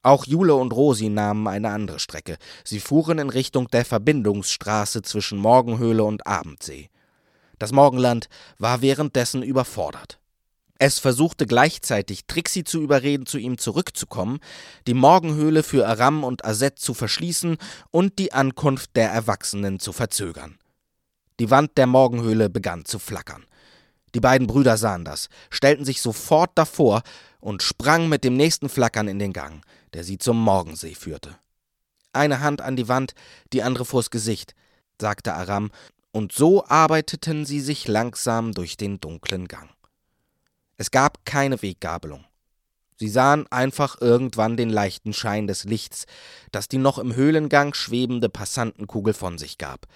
Auch 0.01 0.25
Jule 0.25 0.55
und 0.55 0.71
Rosi 0.71 1.09
nahmen 1.09 1.47
eine 1.47 1.71
andere 1.71 1.99
Strecke. 1.99 2.37
Sie 2.63 2.79
fuhren 2.79 3.17
in 3.17 3.29
Richtung 3.29 3.67
der 3.69 3.83
Verbindungsstraße 3.83 5.01
zwischen 5.01 5.39
Morgenhöhle 5.39 6.03
und 6.03 6.27
Abendsee. 6.27 6.89
Das 7.59 7.71
Morgenland 7.71 8.27
war 8.57 8.81
währenddessen 8.81 9.43
überfordert. 9.43 10.19
Es 10.77 10.99
versuchte 10.99 11.45
gleichzeitig, 11.45 12.25
Trixie 12.25 12.65
zu 12.65 12.81
überreden, 12.81 13.25
zu 13.25 13.37
ihm 13.37 13.57
zurückzukommen, 13.57 14.39
die 14.87 14.93
Morgenhöhle 14.93 15.63
für 15.63 15.87
Aram 15.87 16.23
und 16.25 16.43
Azet 16.43 16.79
zu 16.79 16.93
verschließen 16.93 17.57
und 17.91 18.19
die 18.19 18.33
Ankunft 18.33 18.95
der 18.95 19.09
Erwachsenen 19.09 19.79
zu 19.79 19.93
verzögern. 19.93 20.57
Die 21.39 21.49
Wand 21.49 21.77
der 21.77 21.87
Morgenhöhle 21.87 22.49
begann 22.49 22.83
zu 22.83 22.99
flackern. 22.99 23.45
Die 24.15 24.19
beiden 24.19 24.47
Brüder 24.47 24.77
sahen 24.77 25.05
das, 25.05 25.29
stellten 25.49 25.85
sich 25.85 26.01
sofort 26.01 26.51
davor 26.55 27.03
und 27.39 27.63
sprangen 27.63 28.09
mit 28.09 28.23
dem 28.23 28.35
nächsten 28.35 28.69
Flackern 28.69 29.07
in 29.07 29.19
den 29.19 29.33
Gang, 29.33 29.61
der 29.93 30.03
sie 30.03 30.17
zum 30.17 30.41
Morgensee 30.41 30.95
führte. 30.95 31.37
Eine 32.11 32.39
Hand 32.39 32.61
an 32.61 32.75
die 32.75 32.87
Wand, 32.87 33.13
die 33.51 33.63
andere 33.63 33.85
vors 33.85 34.09
Gesicht, 34.09 34.55
sagte 34.99 35.33
Aram, 35.33 35.71
und 36.15 36.31
so 36.31 36.65
arbeiteten 36.65 37.45
sie 37.45 37.59
sich 37.59 37.89
langsam 37.89 38.53
durch 38.53 38.77
den 38.77 39.01
dunklen 39.01 39.49
Gang. 39.49 39.69
Es 40.77 40.89
gab 40.89 41.25
keine 41.25 41.61
Weggabelung. 41.61 42.23
Sie 42.95 43.09
sahen 43.09 43.47
einfach 43.51 43.99
irgendwann 43.99 44.55
den 44.55 44.69
leichten 44.69 45.11
Schein 45.11 45.45
des 45.45 45.65
Lichts, 45.65 46.05
das 46.53 46.69
die 46.69 46.77
noch 46.77 46.99
im 46.99 47.15
Höhlengang 47.15 47.73
schwebende 47.73 48.29
Passantenkugel 48.29 49.13
von 49.13 49.37
sich 49.37 49.57
gab. 49.57 49.87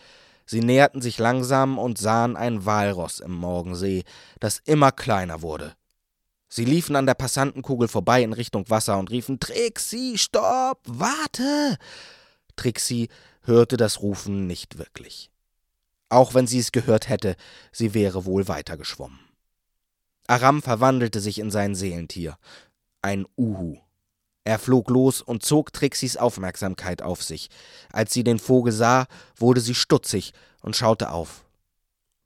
Sie 0.46 0.60
näherten 0.60 1.02
sich 1.02 1.20
langsam 1.20 1.80
und 1.80 1.98
sahen 1.98 2.36
ein 2.36 2.66
Walross 2.66 3.22
im 3.22 3.32
Morgensee, 3.32 4.04
das 4.42 4.60
immer 4.66 4.92
kleiner 4.92 5.42
wurde. 5.42 5.74
Sie 6.50 6.66
liefen 6.66 6.98
an 6.98 7.06
der 7.06 7.14
Passantenkugel 7.14 7.88
vorbei 7.88 8.24
in 8.24 8.34
Richtung 8.34 8.70
Wasser 8.70 9.00
und 9.00 9.10
riefen 9.10 9.40
Trixie, 9.40 10.18
stopp, 10.18 10.82
warte. 10.86 11.78
Trixie 12.58 13.08
hörte 13.44 13.78
das 13.78 14.02
Rufen 14.02 14.48
nicht 14.48 14.78
wirklich. 14.78 15.32
Auch 16.10 16.34
wenn 16.34 16.48
sie 16.48 16.60
es 16.60 16.72
gehört 16.72 17.08
hätte, 17.08 17.36
sie 17.72 17.94
wäre 17.94 18.26
wohl 18.26 18.48
weitergeschwommen. 18.48 19.20
Aram 20.28 20.62
verwandelte 20.62 21.22
sich 21.22 21.40
in 21.40 21.52
sein 21.52 21.76
Seelentier, 21.76 22.38
ein 23.02 23.26
Uhu. 23.38 23.78
Er 24.44 24.60
flog 24.60 24.90
los 24.90 25.22
und 25.22 25.44
zog 25.44 25.74
Trixis 25.74 26.18
Aufmerksamkeit 26.18 27.02
auf 27.02 27.24
sich. 27.24 27.50
Als 27.92 28.14
sie 28.14 28.24
den 28.24 28.40
Vogel 28.40 28.74
sah, 28.74 29.06
wurde 29.36 29.62
sie 29.62 29.76
stutzig 29.76 30.34
und 30.62 30.76
schaute 30.76 31.12
auf. 31.12 31.46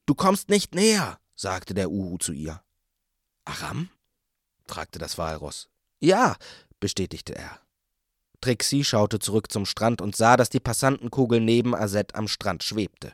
Du 0.05 0.15
kommst 0.15 0.49
nicht 0.49 0.75
näher, 0.75 1.19
sagte 1.35 1.73
der 1.73 1.91
Uhu 1.91 2.17
zu 2.17 2.31
ihr. 2.33 2.61
Aram? 3.45 3.89
fragte 4.65 4.99
das 4.99 5.17
Walross. 5.17 5.69
Ja, 5.99 6.37
bestätigte 6.79 7.35
er. 7.35 7.59
Trixie 8.41 8.83
schaute 8.83 9.19
zurück 9.19 9.51
zum 9.51 9.65
Strand 9.65 10.01
und 10.01 10.15
sah, 10.15 10.35
dass 10.35 10.49
die 10.49 10.59
Passantenkugel 10.59 11.39
neben 11.39 11.73
Azet 11.73 12.15
am 12.15 12.27
Strand 12.27 12.63
schwebte. 12.63 13.13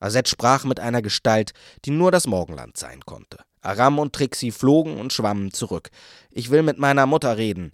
Azet 0.00 0.28
sprach 0.28 0.64
mit 0.64 0.80
einer 0.80 1.02
Gestalt, 1.02 1.52
die 1.84 1.90
nur 1.90 2.10
das 2.10 2.26
Morgenland 2.26 2.76
sein 2.76 3.02
konnte. 3.02 3.38
Aram 3.60 3.98
und 3.98 4.14
Trixie 4.14 4.50
flogen 4.50 4.98
und 4.98 5.12
schwammen 5.12 5.52
zurück. 5.52 5.90
Ich 6.30 6.50
will 6.50 6.62
mit 6.62 6.78
meiner 6.78 7.06
Mutter 7.06 7.36
reden, 7.36 7.72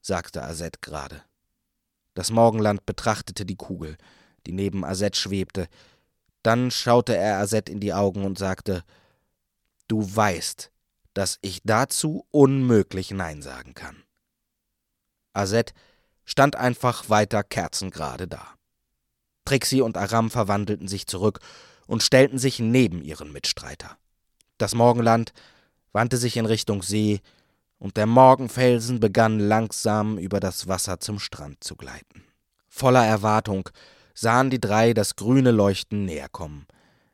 sagte 0.00 0.42
Azet 0.42 0.82
gerade. 0.82 1.22
Das 2.14 2.30
Morgenland 2.30 2.84
betrachtete 2.84 3.46
die 3.46 3.56
Kugel, 3.56 3.96
die 4.46 4.52
neben 4.52 4.84
Azet 4.84 5.16
schwebte. 5.16 5.68
Dann 6.42 6.70
schaute 6.72 7.16
er 7.16 7.38
Azet 7.38 7.68
in 7.68 7.78
die 7.78 7.94
Augen 7.94 8.24
und 8.24 8.36
sagte: 8.36 8.82
Du 9.86 10.04
weißt, 10.04 10.72
dass 11.14 11.38
ich 11.42 11.60
dazu 11.64 12.26
unmöglich 12.30 13.12
Nein 13.12 13.42
sagen 13.42 13.74
kann. 13.74 14.02
Azet 15.32 15.72
stand 16.24 16.56
einfach 16.56 17.08
weiter 17.08 17.44
kerzengerade 17.44 18.26
da. 18.26 18.54
Trixie 19.44 19.82
und 19.82 19.96
Aram 19.96 20.30
verwandelten 20.30 20.88
sich 20.88 21.06
zurück 21.06 21.40
und 21.86 22.02
stellten 22.02 22.38
sich 22.38 22.58
neben 22.58 23.02
ihren 23.02 23.32
Mitstreiter. 23.32 23.96
Das 24.58 24.74
Morgenland 24.74 25.32
wandte 25.92 26.16
sich 26.16 26.36
in 26.36 26.46
Richtung 26.46 26.82
See, 26.82 27.20
und 27.80 27.96
der 27.96 28.06
Morgenfelsen 28.06 29.00
begann 29.00 29.40
langsam 29.40 30.18
über 30.18 30.38
das 30.38 30.68
Wasser 30.68 31.00
zum 31.00 31.18
Strand 31.18 31.64
zu 31.64 31.76
gleiten. 31.76 32.24
Voller 32.68 33.04
Erwartung 33.04 33.70
sahen 34.14 34.50
die 34.50 34.60
drei 34.60 34.92
das 34.92 35.16
grüne 35.16 35.50
Leuchten 35.50 36.04
näher 36.04 36.28
kommen. 36.28 36.66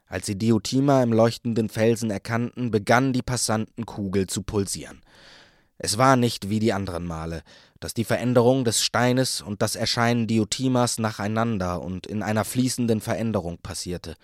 Als 0.08 0.26
sie 0.26 0.36
Diotima 0.36 1.02
im 1.02 1.12
leuchtenden 1.12 1.68
Felsen 1.68 2.10
erkannten, 2.10 2.70
begann 2.70 3.12
die 3.12 3.22
Passantenkugel 3.22 4.26
zu 4.26 4.42
pulsieren. 4.42 5.02
Es 5.78 5.98
war 5.98 6.16
nicht 6.16 6.48
wie 6.48 6.58
die 6.58 6.72
anderen 6.72 7.06
Male, 7.06 7.42
dass 7.80 7.94
die 7.94 8.04
Veränderung 8.04 8.64
des 8.64 8.82
Steines 8.82 9.40
und 9.40 9.62
das 9.62 9.76
Erscheinen 9.76 10.26
Diotimas 10.26 10.98
nacheinander 10.98 11.82
und 11.82 12.06
in 12.06 12.22
einer 12.22 12.44
fließenden 12.44 13.00
Veränderung 13.00 13.58
passierte. 13.58 14.16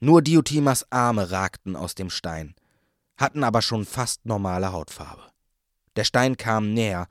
Nur 0.00 0.22
Diotimas 0.22 0.90
Arme 0.90 1.30
ragten 1.30 1.76
aus 1.76 1.94
dem 1.94 2.10
Stein, 2.10 2.54
hatten 3.16 3.44
aber 3.44 3.62
schon 3.62 3.84
fast 3.84 4.24
normale 4.24 4.72
Hautfarbe. 4.72 5.22
Der 5.96 6.04
Stein 6.04 6.36
kam 6.36 6.72
näher, 6.72 7.08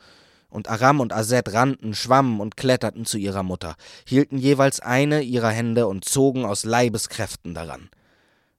und 0.50 0.68
Aram 0.68 1.00
und 1.00 1.14
Aset 1.14 1.54
rannten, 1.54 1.94
schwammen 1.94 2.40
und 2.40 2.58
kletterten 2.58 3.06
zu 3.06 3.18
ihrer 3.18 3.44
Mutter, 3.44 3.76
hielten 4.08 4.38
jeweils 4.38 4.80
eine 4.80 5.22
ihrer 5.22 5.52
Hände 5.52 5.88
und 5.88 6.06
zogen 6.06 6.46
aus 6.46 6.66
Leibeskräften 6.66 7.54
daran. 7.54 7.90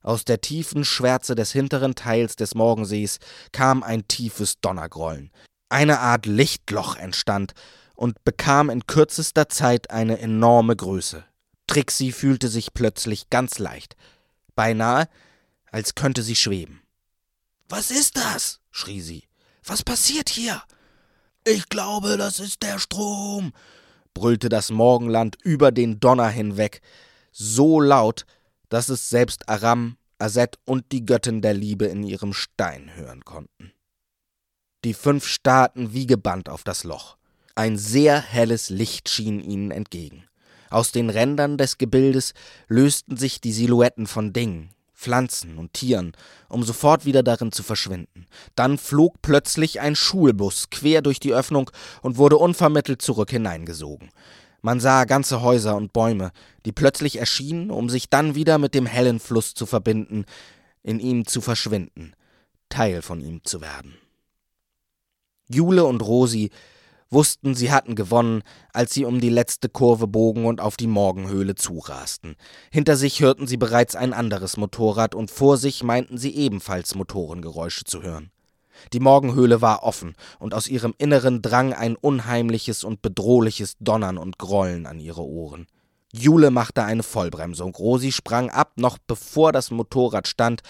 Aus 0.03 0.25
der 0.25 0.41
tiefen 0.41 0.85
Schwärze 0.85 1.35
des 1.35 1.53
hinteren 1.53 1.95
Teils 1.95 2.37
des 2.37 2.55
Morgensees 2.55 3.19
kam 3.53 3.83
ein 3.83 4.09
tiefes 4.09 4.61
Donnergrollen. 4.61 5.31
Eine 5.71 6.01
Art 6.01 6.27
Lichtloch 6.27 6.97
entstand 6.97 7.55
und 7.95 8.23
bekam 8.25 8.71
in 8.71 8.87
kürzester 8.87 9.49
Zeit 9.49 9.91
eine 9.91 10.19
enorme 10.19 10.77
Größe. 10.77 11.25
Trixie 11.69 12.11
fühlte 12.11 12.49
sich 12.49 12.75
plötzlich 12.75 13.31
ganz 13.31 13.59
leicht, 13.59 13.97
beinahe 14.55 15.09
als 15.71 15.95
könnte 15.95 16.23
sie 16.23 16.35
schweben. 16.35 16.83
Was 17.69 17.93
ist 17.93 18.17
das? 18.17 18.61
schrie 18.73 19.01
sie. 19.01 19.29
Was 19.65 19.85
passiert 19.85 20.29
hier? 20.29 20.61
Ich 21.45 21.69
glaube, 21.69 22.17
das 22.17 22.41
ist 22.41 22.65
der 22.65 22.81
Strom, 22.81 23.53
brüllte 24.13 24.49
das 24.49 24.71
Morgenland 24.71 25.37
über 25.45 25.71
den 25.71 26.01
Donner 26.01 26.29
hinweg, 26.29 26.81
so 27.31 27.81
laut, 27.81 28.27
dass 28.69 28.89
es 28.89 29.09
selbst 29.09 29.49
Aram, 29.49 29.97
Aset 30.19 30.59
und 30.65 30.91
die 30.91 31.07
Göttin 31.07 31.43
der 31.43 31.55
Liebe 31.55 31.87
in 31.87 32.03
ihrem 32.03 32.33
Stein 32.33 32.91
hören 32.97 33.25
konnten. 33.25 33.73
Die 34.83 34.95
fünf 34.95 35.27
starrten 35.27 35.93
wie 35.93 36.07
gebannt 36.07 36.49
auf 36.49 36.65
das 36.65 36.85
Loch. 36.85 37.19
Ein 37.55 37.77
sehr 37.77 38.19
helles 38.19 38.71
Licht 38.71 39.11
schien 39.11 39.41
ihnen 39.41 39.71
entgegen. 39.71 40.25
Aus 40.71 40.91
den 40.91 41.11
Rändern 41.11 41.59
des 41.59 41.77
Gebildes 41.77 42.33
lösten 42.67 43.19
sich 43.19 43.43
die 43.43 43.53
Silhouetten 43.53 44.07
von 44.07 44.33
Dingen, 44.33 44.71
Pflanzen 44.95 45.59
und 45.59 45.75
Tieren, 45.75 46.13
um 46.49 46.63
sofort 46.63 47.05
wieder 47.05 47.23
darin 47.23 47.53
zu 47.53 47.63
verschwinden. 47.63 48.27
Dann 48.55 48.79
flog 48.79 49.21
plötzlich 49.21 49.81
ein 49.81 49.97
Schulbus 49.97 50.71
quer 50.71 51.03
durch 51.03 51.21
die 51.21 51.35
Öffnung 51.35 51.71
und 52.01 52.17
wurde 52.17 52.39
unvermittelt 52.39 53.03
zurück 53.03 53.31
hineingesogen. 53.31 54.09
Man 54.63 54.81
sah 54.81 55.05
ganze 55.05 55.43
Häuser 55.43 55.77
und 55.77 55.93
Bäume, 55.93 56.31
die 56.65 56.73
plötzlich 56.73 57.19
erschienen, 57.19 57.71
um 57.71 57.91
sich 57.91 58.09
dann 58.09 58.35
wieder 58.35 58.57
mit 58.57 58.75
dem 58.75 58.87
hellen 58.87 59.21
Fluss 59.21 59.53
zu 59.53 59.67
verbinden, 59.67 60.25
in 60.83 61.01
ihm 61.01 61.27
zu 61.27 61.43
verschwinden, 61.43 62.15
Teil 62.71 63.03
von 63.03 63.21
ihm 63.21 63.45
zu 63.45 63.61
werden. 63.61 64.00
Jule 65.53 65.85
und 65.85 66.01
Rosi 66.03 66.51
wussten, 67.11 67.55
sie 67.55 67.73
hatten 67.73 67.97
gewonnen, 67.97 68.43
als 68.73 68.95
sie 68.95 69.05
um 69.05 69.21
die 69.21 69.31
letzte 69.31 69.69
Kurve 69.69 70.07
bogen 70.07 70.47
und 70.47 70.61
auf 70.61 70.77
die 70.77 70.87
Morgenhöhle 70.87 71.57
zurasten. 71.57 72.37
Hinter 72.71 72.97
sich 72.97 73.21
hörten 73.21 73.47
sie 73.47 73.57
bereits 73.57 73.97
ein 73.97 74.13
anderes 74.13 74.57
Motorrad 74.57 75.15
und 75.15 75.31
vor 75.31 75.57
sich 75.57 75.83
meinten 75.83 76.19
sie 76.19 76.35
ebenfalls 76.37 76.95
Motorengeräusche 76.95 77.85
zu 77.85 78.03
hören. 78.03 78.31
Die 78.93 79.01
Morgenhöhle 79.01 79.61
war 79.61 79.83
offen, 79.83 80.15
und 80.39 80.55
aus 80.55 80.69
ihrem 80.69 80.95
Inneren 80.97 81.43
drang 81.43 81.75
ein 81.75 81.97
unheimliches 81.97 82.83
und 82.85 83.03
bedrohliches 83.03 83.77
Donnern 83.79 84.17
und 84.17 84.39
Grollen 84.39 84.87
an 84.87 85.01
ihre 85.01 85.23
Ohren. 85.23 85.67
Jule 86.13 86.51
machte 86.51 86.83
eine 86.83 87.03
Vollbremsung. 87.03 87.75
Rosi 87.75 88.11
sprang 88.13 88.51
ab, 88.51 88.73
noch 88.77 88.99
bevor 88.99 89.53
das 89.53 89.71
Motorrad 89.71 90.27
stand, 90.27 90.63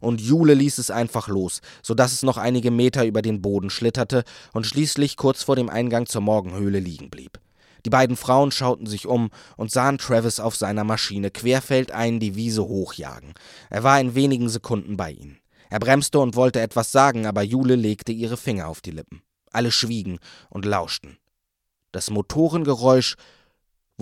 und 0.00 0.20
Jule 0.20 0.54
ließ 0.54 0.78
es 0.78 0.90
einfach 0.90 1.28
los, 1.28 1.60
so 1.80 1.94
dass 1.94 2.12
es 2.12 2.22
noch 2.22 2.36
einige 2.36 2.70
Meter 2.70 3.06
über 3.06 3.22
den 3.22 3.40
Boden 3.40 3.70
schlitterte 3.70 4.24
und 4.52 4.66
schließlich 4.66 5.16
kurz 5.16 5.44
vor 5.44 5.56
dem 5.56 5.70
Eingang 5.70 6.06
zur 6.06 6.22
Morgenhöhle 6.22 6.80
liegen 6.80 7.08
blieb. 7.08 7.38
Die 7.84 7.90
beiden 7.90 8.16
Frauen 8.16 8.52
schauten 8.52 8.86
sich 8.86 9.06
um 9.06 9.30
und 9.56 9.70
sahen 9.70 9.98
Travis 9.98 10.40
auf 10.40 10.56
seiner 10.56 10.84
Maschine 10.84 11.30
querfeldein 11.30 12.20
die 12.20 12.34
Wiese 12.34 12.62
hochjagen. 12.64 13.34
Er 13.70 13.82
war 13.82 14.00
in 14.00 14.14
wenigen 14.14 14.48
Sekunden 14.48 14.96
bei 14.96 15.12
ihnen. 15.12 15.38
Er 15.70 15.78
bremste 15.78 16.18
und 16.18 16.36
wollte 16.36 16.60
etwas 16.60 16.92
sagen, 16.92 17.26
aber 17.26 17.42
Jule 17.42 17.76
legte 17.76 18.12
ihre 18.12 18.36
Finger 18.36 18.68
auf 18.68 18.80
die 18.80 18.90
Lippen. 18.90 19.22
Alle 19.52 19.72
schwiegen 19.72 20.18
und 20.50 20.64
lauschten. 20.64 21.16
Das 21.92 22.10
Motorengeräusch 22.10 23.16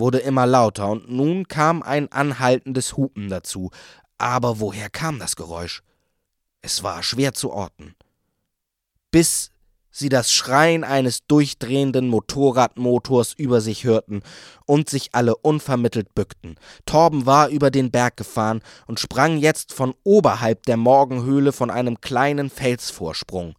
wurde 0.01 0.17
immer 0.17 0.45
lauter, 0.45 0.89
und 0.89 1.09
nun 1.09 1.47
kam 1.47 1.81
ein 1.81 2.11
anhaltendes 2.11 2.97
Hupen 2.97 3.29
dazu. 3.29 3.71
Aber 4.17 4.59
woher 4.59 4.89
kam 4.89 5.17
das 5.17 5.37
Geräusch? 5.37 5.81
Es 6.61 6.83
war 6.83 7.01
schwer 7.01 7.33
zu 7.33 7.51
orten. 7.51 7.95
Bis 9.11 9.51
sie 9.91 10.09
das 10.09 10.31
Schreien 10.31 10.83
eines 10.83 11.25
durchdrehenden 11.27 12.07
Motorradmotors 12.07 13.33
über 13.33 13.61
sich 13.61 13.83
hörten 13.83 14.21
und 14.65 14.89
sich 14.89 15.09
alle 15.13 15.35
unvermittelt 15.35 16.15
bückten. 16.15 16.55
Torben 16.85 17.25
war 17.25 17.49
über 17.49 17.71
den 17.71 17.91
Berg 17.91 18.17
gefahren 18.17 18.61
und 18.87 18.99
sprang 18.99 19.37
jetzt 19.37 19.73
von 19.73 19.93
oberhalb 20.03 20.63
der 20.63 20.77
Morgenhöhle 20.77 21.51
von 21.51 21.69
einem 21.69 21.99
kleinen 21.99 22.49
Felsvorsprung. 22.49 23.55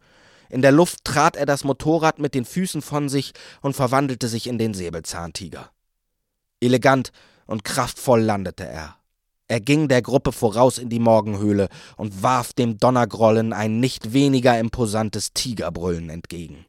In 0.48 0.62
der 0.62 0.72
Luft 0.72 1.05
trat 1.05 1.37
er 1.37 1.46
das 1.46 1.64
Motorrad 1.64 2.18
mit 2.18 2.35
den 2.35 2.44
Füßen 2.44 2.83
von 2.83 3.09
sich 3.09 3.33
und 3.61 3.74
verwandelte 3.74 4.28
sich 4.28 4.46
in 4.46 4.59
den 4.59 4.74
Säbelzahntiger. 4.74 5.70
Elegant 6.62 7.12
und 7.46 7.64
kraftvoll 7.64 8.20
landete 8.20 8.64
er. 8.64 8.96
Er 9.48 9.61
ging 9.61 9.88
der 9.88 10.01
Gruppe 10.01 10.33
voraus 10.33 10.79
in 10.79 10.88
die 10.88 10.98
Morgenhöhle 10.98 11.68
und 11.96 12.22
warf 12.22 12.53
dem 12.53 12.79
Donnergrollen 12.79 13.53
ein 13.53 13.81
nicht 13.81 14.12
weniger 14.12 14.59
imposantes 14.59 15.35
Tigerbrüllen 15.35 16.09
entgegen. 16.09 16.64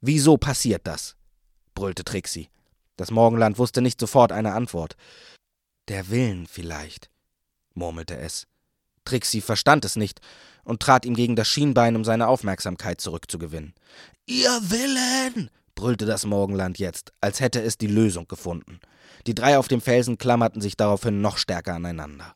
Wieso 0.00 0.36
passiert 0.38 0.86
das? 0.86 1.16
brüllte 1.74 2.02
Trixie. 2.02 2.48
Das 2.96 3.12
Morgenland 3.12 3.58
wusste 3.58 3.80
nicht 3.80 4.00
sofort 4.00 4.32
eine 4.32 4.54
Antwort. 4.54 4.96
Der 5.86 6.08
Willen 6.10 6.48
vielleicht, 6.48 7.10
murmelte 7.74 8.16
es. 8.16 8.48
Trixie 9.04 9.40
verstand 9.40 9.84
es 9.84 9.94
nicht 9.94 10.20
und 10.64 10.80
trat 10.80 11.04
ihm 11.04 11.14
gegen 11.14 11.36
das 11.36 11.46
Schienbein, 11.46 11.94
um 11.94 12.04
seine 12.04 12.26
Aufmerksamkeit 12.26 13.00
zurückzugewinnen. 13.00 13.74
Ihr 14.26 14.50
Willen! 14.62 15.50
Brüllte 15.78 16.06
das 16.06 16.26
Morgenland 16.26 16.80
jetzt, 16.80 17.12
als 17.20 17.38
hätte 17.38 17.62
es 17.62 17.78
die 17.78 17.86
Lösung 17.86 18.26
gefunden. 18.26 18.80
Die 19.28 19.34
drei 19.34 19.58
auf 19.58 19.68
dem 19.68 19.80
Felsen 19.80 20.18
klammerten 20.18 20.60
sich 20.60 20.76
daraufhin 20.76 21.20
noch 21.20 21.38
stärker 21.38 21.74
aneinander. 21.74 22.34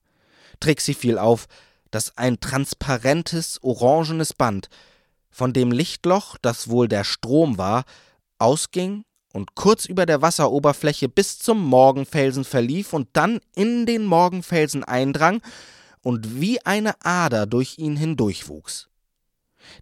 Trixie 0.61 0.95
fiel 0.95 1.19
auf, 1.19 1.47
dass 1.91 2.17
ein 2.17 2.39
transparentes, 2.39 3.59
orangenes 3.61 4.33
Band, 4.33 4.69
von 5.33 5.53
dem 5.53 5.73
Lichtloch, 5.73 6.37
das 6.41 6.69
wohl 6.69 6.87
der 6.87 7.03
Strom 7.03 7.59
war, 7.59 7.83
ausging 8.39 9.03
und 9.33 9.57
kurz 9.57 9.87
über 9.87 10.07
der 10.07 10.23
Wasseroberfläche 10.23 11.09
bis 11.09 11.41
zum 11.41 11.65
Morgenfelsen 11.65 12.45
verlief 12.45 12.93
und 12.93 13.09
dann 13.13 13.41
in 13.57 13.87
den 13.87 14.05
Morgenfelsen 14.05 14.85
eindrang 14.85 15.43
und 16.01 16.41
wie 16.41 16.65
eine 16.65 16.95
Ader 17.03 17.47
durch 17.47 17.79
ihn 17.79 17.97
hindurchwuchs. 17.97 18.89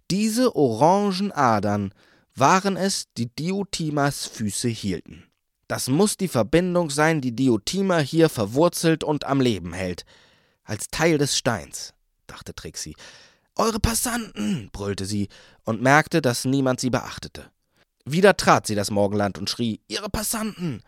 Diese 0.09 0.55
orangen 0.55 1.31
Adern 1.31 1.93
waren 2.35 2.77
es, 2.77 3.05
die 3.17 3.27
Diotimas 3.27 4.25
Füße 4.25 4.69
hielten. 4.69 5.25
Das 5.67 5.87
muss 5.87 6.17
die 6.17 6.27
Verbindung 6.27 6.89
sein, 6.89 7.21
die 7.21 7.35
Diotima 7.35 7.99
hier 7.99 8.29
verwurzelt 8.29 9.03
und 9.03 9.25
am 9.25 9.39
Leben 9.39 9.73
hält. 9.73 10.03
Als 10.63 10.87
Teil 10.89 11.17
des 11.17 11.37
Steins, 11.37 11.93
dachte 12.27 12.53
Trixie. 12.53 12.95
Eure 13.55 13.79
Passanten, 13.79 14.69
brüllte 14.71 15.05
sie 15.05 15.27
und 15.63 15.81
merkte, 15.81 16.21
dass 16.21 16.45
niemand 16.45 16.79
sie 16.79 16.89
beachtete. 16.89 17.51
Wieder 18.05 18.35
trat 18.35 18.67
sie 18.67 18.75
das 18.75 18.91
Morgenland 18.91 19.37
und 19.37 19.49
schrie: 19.49 19.81
Ihre 19.87 20.09
Passanten! 20.09 20.81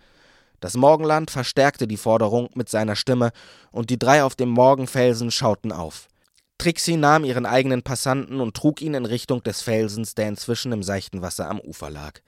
Das 0.60 0.76
Morgenland 0.76 1.30
verstärkte 1.30 1.88
die 1.88 1.98
Forderung 1.98 2.50
mit 2.56 2.70
seiner 2.70 2.96
Stimme, 2.96 3.32
und 3.72 3.90
die 3.90 4.00
drei 4.00 4.24
auf 4.24 4.36
dem 4.36 4.50
Morgenfelsen 4.50 5.30
schauten 5.30 5.72
auf. 5.72 6.08
Trixie 6.64 6.96
nahm 6.96 7.26
ihren 7.26 7.46
eigenen 7.46 7.84
Passanten 7.84 8.40
und 8.40 8.56
trug 8.56 8.82
ihn 8.82 8.94
in 8.94 9.06
Richtung 9.06 9.44
des 9.44 9.62
Felsens, 9.62 10.16
der 10.16 10.30
inzwischen 10.30 10.72
im 10.72 10.82
seichten 10.82 11.22
Wasser 11.22 11.50
am 11.50 11.60
Ufer 11.60 11.90
lag. 11.90 12.22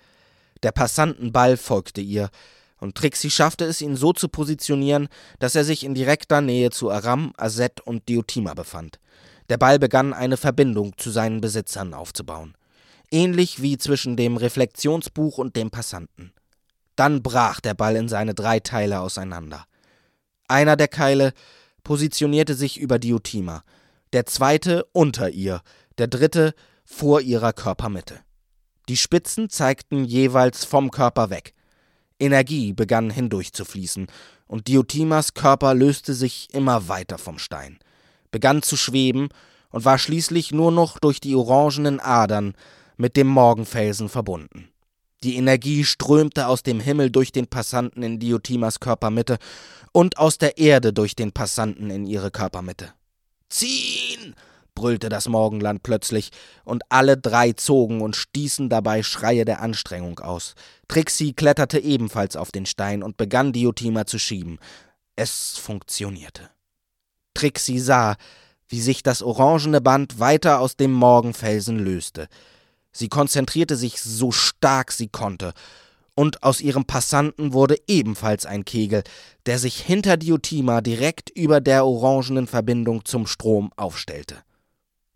Der 0.62 0.74
Passantenball 0.74 1.56
folgte 1.56 2.02
ihr, 2.02 2.30
und 2.78 2.96
Trixie 2.96 3.32
schaffte 3.32 3.64
es, 3.64 3.80
ihn 3.80 3.96
so 3.96 4.12
zu 4.12 4.28
positionieren, 4.28 5.08
dass 5.40 5.56
er 5.56 5.64
sich 5.64 5.86
in 5.86 5.94
direkter 5.96 6.42
Nähe 6.42 6.70
zu 6.70 6.92
Aram, 6.92 7.32
Aset 7.38 7.80
und 7.80 8.10
Diotima 8.10 8.54
befand. 8.56 9.00
Der 9.48 9.58
Ball 9.58 9.80
begann 9.80 10.12
eine 10.12 10.36
Verbindung 10.36 10.98
zu 10.98 11.12
seinen 11.12 11.40
Besitzern 11.40 11.94
aufzubauen. 11.94 12.58
Ähnlich 13.12 13.62
wie 13.62 13.78
zwischen 13.78 14.18
dem 14.18 14.36
Reflexionsbuch 14.36 15.38
und 15.38 15.56
dem 15.56 15.72
Passanten. 15.72 16.34
Dann 16.98 17.24
brach 17.24 17.62
der 17.62 17.74
Ball 17.74 17.96
in 17.96 18.10
seine 18.10 18.34
drei 18.34 18.60
Teile 18.60 19.00
auseinander. 19.00 19.64
Einer 20.50 20.76
der 20.76 20.90
Keile 20.90 21.32
positionierte 21.86 22.54
sich 22.54 22.78
über 22.78 23.00
Diotima, 23.00 23.64
der 24.16 24.26
zweite 24.26 24.86
unter 24.94 25.30
ihr, 25.30 25.62
der 25.98 26.08
dritte 26.08 26.54
vor 26.86 27.20
ihrer 27.20 27.52
Körpermitte. 27.52 28.22
Die 28.88 28.96
Spitzen 28.96 29.50
zeigten 29.50 30.06
jeweils 30.06 30.64
vom 30.64 30.90
Körper 30.90 31.30
weg. 31.30 31.54
Energie 32.18 32.72
begann 32.72 33.10
hindurchzufließen, 33.10 34.08
und 34.48 34.68
Diotimas 34.70 35.34
Körper 35.34 35.74
löste 35.74 36.14
sich 36.14 36.48
immer 36.54 36.88
weiter 36.88 37.18
vom 37.18 37.40
Stein, 37.40 37.78
begann 38.32 38.62
zu 38.62 38.78
schweben 38.78 39.28
und 39.70 39.84
war 39.84 39.98
schließlich 39.98 40.54
nur 40.54 40.72
noch 40.72 40.98
durch 40.98 41.20
die 41.20 41.36
orangenen 41.36 42.00
Adern 42.00 42.54
mit 42.96 43.18
dem 43.18 43.28
Morgenfelsen 43.28 44.08
verbunden. 44.08 44.70
Die 45.24 45.36
Energie 45.36 45.84
strömte 45.84 46.48
aus 46.48 46.64
dem 46.64 46.80
Himmel 46.80 47.12
durch 47.12 47.34
den 47.34 47.48
Passanten 47.48 48.02
in 48.02 48.20
Diotimas 48.20 48.80
Körpermitte 48.80 49.40
und 49.92 50.18
aus 50.20 50.38
der 50.38 50.58
Erde 50.58 50.94
durch 50.94 51.18
den 51.18 51.34
Passanten 51.34 51.90
in 51.90 52.06
ihre 52.06 52.32
Körpermitte. 52.32 52.94
Ziehen! 53.50 54.36
brüllte 54.76 55.08
das 55.08 55.30
Morgenland 55.30 55.84
plötzlich, 55.84 56.32
und 56.66 56.84
alle 56.90 57.18
drei 57.18 57.54
zogen 57.54 58.02
und 58.02 58.16
stießen 58.16 58.70
dabei 58.70 59.04
Schreie 59.04 59.46
der 59.46 59.62
Anstrengung 59.62 60.20
aus. 60.20 60.54
Trixie 60.90 61.34
kletterte 61.34 61.80
ebenfalls 61.80 62.36
auf 62.36 62.52
den 62.52 62.66
Stein 62.66 63.02
und 63.02 63.18
begann 63.18 63.54
Diotima 63.54 64.06
zu 64.06 64.20
schieben. 64.20 64.60
Es 65.16 65.58
funktionierte. 65.58 66.50
Trixie 67.34 67.80
sah, 67.80 68.18
wie 68.68 68.82
sich 68.82 69.02
das 69.02 69.22
orangene 69.22 69.80
Band 69.80 70.20
weiter 70.20 70.60
aus 70.60 70.76
dem 70.76 70.92
Morgenfelsen 70.92 71.80
löste. 71.80 72.28
Sie 72.92 73.10
konzentrierte 73.10 73.76
sich 73.76 74.02
so 74.02 74.32
stark 74.32 74.92
sie 74.92 75.08
konnte, 75.08 75.54
und 76.16 76.44
aus 76.44 76.62
ihrem 76.62 76.86
Passanten 76.86 77.54
wurde 77.54 77.78
ebenfalls 77.88 78.46
ein 78.46 78.66
Kegel, 78.66 79.04
der 79.46 79.60
sich 79.60 79.82
hinter 79.82 80.18
Diotima 80.18 80.82
direkt 80.82 81.30
über 81.30 81.62
der 81.62 81.86
orangenen 81.86 82.48
Verbindung 82.48 83.06
zum 83.06 83.28
Strom 83.28 83.72
aufstellte. 83.76 84.38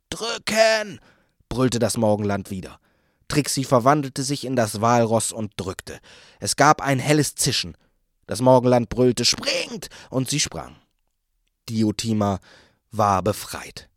Drücken! 0.09 0.99
brüllte 1.47 1.79
das 1.79 1.97
Morgenland 1.97 2.51
wieder. 2.51 2.79
Trixie 3.27 3.63
verwandelte 3.63 4.23
sich 4.23 4.45
in 4.45 4.55
das 4.55 4.81
Walross 4.81 5.31
und 5.31 5.53
drückte. 5.55 5.99
Es 6.39 6.55
gab 6.55 6.81
ein 6.81 6.99
helles 6.99 7.35
Zischen. 7.35 7.77
Das 8.27 8.41
Morgenland 8.41 8.89
brüllte 8.89 9.23
Springt! 9.23 9.89
und 10.09 10.29
sie 10.29 10.39
sprang. 10.39 10.75
Diotima 11.69 12.39
war 12.91 13.21
befreit. 13.21 13.89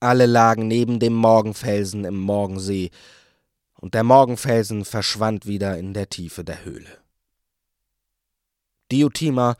Alle 0.00 0.26
lagen 0.26 0.68
neben 0.68 1.00
dem 1.00 1.14
Morgenfelsen 1.14 2.04
im 2.04 2.18
Morgensee, 2.18 2.90
und 3.86 3.94
der 3.94 4.02
Morgenfelsen 4.02 4.84
verschwand 4.84 5.46
wieder 5.46 5.78
in 5.78 5.94
der 5.94 6.08
Tiefe 6.08 6.42
der 6.42 6.64
Höhle. 6.64 6.98
Diotima 8.90 9.54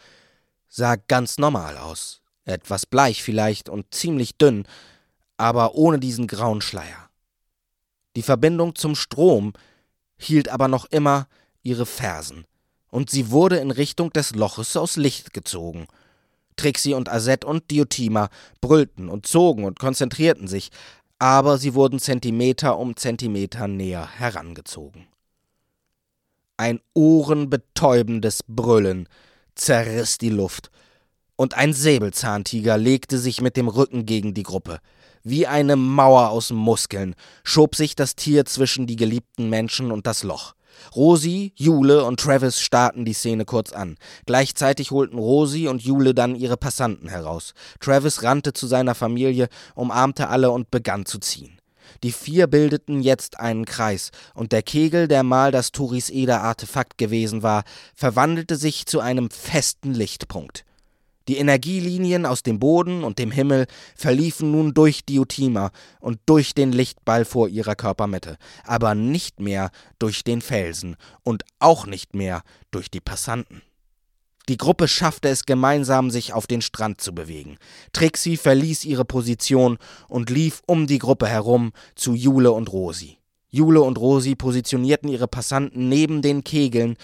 sah 0.69 0.97
ganz 0.97 1.39
normal 1.39 1.79
aus, 1.79 2.23
etwas 2.45 2.87
bleich 2.87 3.23
vielleicht 3.23 3.69
und 3.69 3.95
ziemlich 3.95 4.37
dünn, 4.37 4.67
aber 5.37 5.77
ohne 5.77 6.01
diesen 6.01 6.27
grauen 6.27 6.61
Schleier. 6.61 7.09
Die 8.17 8.23
Verbindung 8.23 8.75
zum 8.75 8.97
Strom 8.97 9.53
hielt 10.19 10.49
aber 10.49 10.67
noch 10.67 10.87
immer 10.87 11.29
ihre 11.63 11.87
Fersen, 11.87 12.47
und 12.91 13.11
sie 13.11 13.31
wurde 13.31 13.59
in 13.59 13.71
Richtung 13.71 14.13
des 14.13 14.35
Loches 14.35 14.77
aus 14.77 14.97
Licht 14.97 15.35
gezogen– 15.35 15.87
Trixie 16.57 16.95
und 16.95 17.11
Azet 17.11 17.45
und 17.45 17.71
Diotima 17.71 18.31
brüllten 18.61 19.09
und 19.09 19.27
zogen 19.27 19.65
und 19.65 19.79
konzentrierten 19.79 20.49
sich, 20.49 20.71
aber 21.19 21.59
sie 21.59 21.75
wurden 21.75 21.99
Zentimeter 21.99 22.79
um 22.79 22.97
Zentimeter 22.97 23.69
näher 23.69 24.09
herangezogen. 24.19 25.07
Ein 26.57 26.81
ohrenbetäubendes 26.95 28.41
Brüllen 28.47 29.09
zerriss 29.55 30.19
die 30.19 30.31
Luft, 30.31 30.71
und 31.37 31.55
ein 31.55 31.75
Säbelzahntiger 31.75 32.79
legte 32.79 33.19
sich 33.19 33.41
mit 33.43 33.57
dem 33.57 33.69
Rücken 33.69 34.07
gegen 34.07 34.33
die 34.33 34.43
Gruppe. 34.43 34.81
Wie 35.23 35.47
eine 35.47 35.77
Mauer 35.77 36.31
aus 36.31 36.51
Muskeln 36.51 37.15
schob 37.45 37.77
sich 37.77 37.95
das 37.95 38.17
Tier 38.17 38.47
zwischen 38.47 38.87
die 38.87 38.97
geliebten 38.97 39.51
Menschen 39.51 39.93
und 39.93 40.07
das 40.07 40.23
Loch. 40.23 40.56
Rosi, 40.95 41.53
Jule 41.57 42.05
und 42.05 42.21
Travis 42.21 42.61
starrten 42.61 43.05
die 43.05 43.13
Szene 43.13 43.45
kurz 43.45 43.73
an. 43.73 43.97
Gleichzeitig 44.27 44.91
holten 44.91 45.19
Rosi 45.19 45.69
und 45.69 45.83
Jule 45.83 46.15
dann 46.15 46.35
ihre 46.35 46.57
Passanten 46.57 47.09
heraus. 47.09 47.55
Travis 47.81 48.23
rannte 48.23 48.53
zu 48.53 48.67
seiner 48.67 48.95
Familie, 48.95 49.49
umarmte 49.75 50.29
alle 50.29 50.51
und 50.51 50.71
begann 50.71 51.07
zu 51.07 51.19
ziehen. 51.19 51.61
Die 52.03 52.13
vier 52.13 52.47
bildeten 52.47 53.01
jetzt 53.01 53.41
einen 53.41 53.65
Kreis, 53.65 54.11
und 54.35 54.53
der 54.53 54.63
Kegel, 54.63 55.09
der 55.09 55.23
mal 55.23 55.53
das 55.53 55.73
Turis 55.73 56.11
Eder 56.11 56.43
Artefakt 56.43 56.99
gewesen 56.99 57.43
war, 57.43 57.65
verwandelte 57.95 58.57
sich 58.57 58.87
zu 58.87 59.01
einem 59.01 59.31
festen 59.31 59.95
Lichtpunkt. 59.95 60.65
Die 61.29 61.39
Energielinien 61.39 62.25
aus 62.25 62.43
dem 62.43 62.59
Boden 62.59 63.03
und 63.03 63.19
dem 63.19 63.31
Himmel 63.31 63.67
verliefen 63.97 64.53
nun 64.53 64.75
durch 64.75 65.05
Diotima 65.05 65.71
und 66.01 66.21
durch 66.27 66.55
den 66.55 66.73
Lichtball 66.73 67.25
vor 67.25 67.49
ihrer 67.49 67.75
Körpermitte, 67.75 68.37
aber 68.65 68.95
nicht 68.95 69.41
mehr 69.41 69.71
durch 69.99 70.23
den 70.23 70.41
Felsen 70.41 70.97
und 71.25 71.45
auch 71.59 71.87
nicht 71.87 72.15
mehr 72.15 72.43
durch 72.71 72.91
die 72.91 73.01
Passanten. 73.01 73.63
Die 74.49 74.57
Gruppe 74.57 74.87
schaffte 74.87 75.29
es 75.29 75.45
gemeinsam, 75.45 76.11
sich 76.11 76.33
auf 76.33 76.47
den 76.47 76.63
Strand 76.63 77.01
zu 77.01 77.13
bewegen. 77.13 77.57
Trixie 77.93 78.37
verließ 78.37 78.85
ihre 78.85 79.05
Position 79.05 79.79
und 80.09 80.31
lief 80.31 80.63
um 80.67 80.87
die 80.87 80.99
Gruppe 80.99 81.27
herum 81.27 81.73
zu 81.97 82.15
Jule 82.15 82.53
und 82.53 82.73
Rosi. 82.73 83.19
Jule 83.51 83.81
und 83.81 83.99
Rosi 83.99 84.37
positionierten 84.37 85.09
ihre 85.09 85.27
Passanten 85.27 85.89
neben 85.89 86.23
den 86.23 86.45
Kegeln 86.45 86.97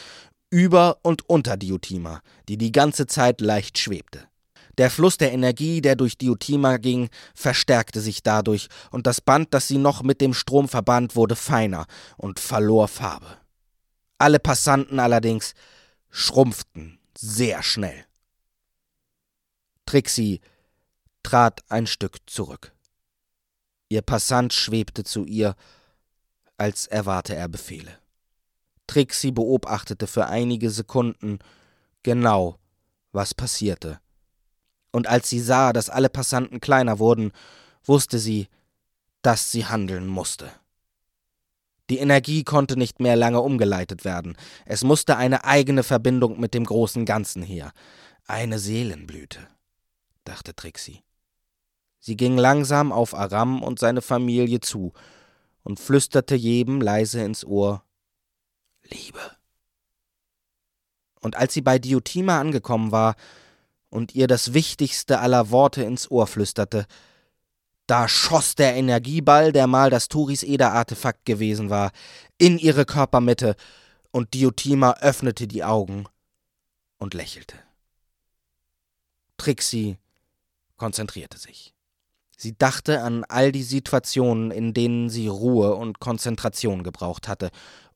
über 0.53 0.99
und 1.03 1.29
unter 1.29 1.57
Diotima, 1.57 2.21
die 2.49 2.59
die 2.59 2.73
ganze 2.73 3.07
Zeit 3.07 3.41
leicht 3.41 3.79
schwebte. 3.79 4.29
Der 4.77 4.91
Fluss 4.91 5.17
der 5.17 5.33
Energie, 5.33 5.81
der 5.81 5.97
durch 5.97 6.19
Diotima 6.19 6.77
ging, 6.77 7.09
verstärkte 7.35 8.01
sich 8.01 8.23
dadurch, 8.23 8.69
und 8.91 9.07
das 9.07 9.21
Band, 9.23 9.55
das 9.55 9.67
sie 9.67 9.79
noch 9.79 10.03
mit 10.03 10.21
dem 10.21 10.35
Strom 10.35 10.69
verband, 10.69 11.17
wurde 11.17 11.37
feiner 11.37 11.87
und 12.19 12.39
verlor 12.39 12.89
Farbe. 12.89 13.39
Alle 14.19 14.39
Passanten 14.39 15.01
allerdings 15.01 15.55
schrumpften 16.11 16.99
sehr 17.17 17.63
schnell. 17.63 18.05
Trixie 19.87 20.41
trat 21.23 21.61
ein 21.71 21.87
Stück 21.87 22.19
zurück. 22.27 22.73
Ihr 23.89 24.03
Passant 24.03 24.53
schwebte 24.53 25.05
zu 25.05 25.25
ihr, 25.25 25.55
als 26.57 26.87
erwarte 26.87 27.35
er 27.35 27.49
Befehle. 27.49 28.02
Trixie 28.93 29.33
beobachtete 29.33 30.07
für 30.07 30.27
einige 30.27 30.69
Sekunden 30.69 31.39
genau, 32.03 32.59
was 33.13 33.33
passierte. 33.33 34.01
Und 34.91 35.07
als 35.07 35.31
sie 35.31 35.41
sah, 35.41 35.73
dass 35.73 35.89
alle 35.89 36.11
Passanten 36.11 36.61
kleiner 36.61 36.99
wurden, 36.99 37.33
wusste 37.87 38.19
sie, 38.19 38.49
dass 39.23 39.51
sie 39.51 39.65
handeln 39.65 40.07
musste. 40.07 40.53
Die 41.89 42.01
Energie 42.01 42.45
konnte 42.45 42.77
nicht 42.77 43.01
mehr 43.01 43.17
lange 43.17 43.41
umgeleitet 43.41 44.05
werden. 44.05 44.37
Es 44.67 44.85
musste 44.85 45.17
eine 45.17 45.45
eigene 45.45 45.85
Verbindung 45.85 46.39
mit 46.39 46.53
dem 46.53 46.65
großen 46.65 47.07
Ganzen 47.07 47.43
her. 47.43 47.73
Eine 48.27 48.59
Seelenblüte, 48.59 49.41
dachte 50.25 50.55
Trixie. 50.55 51.03
Sie 51.99 52.19
ging 52.19 52.37
langsam 52.37 52.93
auf 52.93 53.15
Aram 53.15 53.63
und 53.63 53.79
seine 53.79 54.03
Familie 54.03 54.61
zu 54.61 54.93
und 55.63 55.81
flüsterte 55.81 56.35
jedem 56.35 56.83
leise 56.83 57.23
ins 57.23 57.43
Ohr 57.43 57.85
Liebe. 58.85 59.21
Und 61.21 61.37
als 61.37 61.55
sie 61.55 61.63
bei 61.63 61.79
Diotima 61.79 62.41
angekommen 62.41 62.93
war 62.93 63.15
und 63.91 64.15
ihr 64.15 64.27
das 64.27 64.55
wichtigste 64.55 65.21
aller 65.21 65.51
Worte 65.51 65.83
ins 65.83 66.11
Ohr 66.11 66.27
flüsterte, 66.27 66.87
da 67.87 68.09
schoss 68.09 68.55
der 68.55 68.75
Energieball, 68.75 69.53
der 69.53 69.67
mal 69.67 69.91
das 69.91 70.09
Turis 70.09 70.43
Eder-Artefakt 70.43 71.25
gewesen 71.25 71.71
war, 71.71 71.93
in 72.39 72.59
ihre 72.59 72.85
Körpermitte, 72.85 73.57
und 74.11 74.35
Diotima 74.35 74.93
öffnete 75.01 75.49
die 75.49 75.65
Augen 75.65 76.05
und 76.99 77.15
lächelte. 77.15 77.57
Trixie 79.39 79.97
konzentrierte 80.77 81.39
sich. 81.39 81.75
Sie 82.37 82.57
dachte 82.57 83.01
an 83.03 83.25
all 83.25 83.53
die 83.53 83.63
Situationen, 83.63 84.51
in 84.51 84.75
denen 84.75 85.09
sie 85.09 85.29
Ruhe 85.29 85.75
und 85.75 85.99
Konzentration 86.01 86.83
gebraucht 86.83 87.27
hatte, 87.27 87.51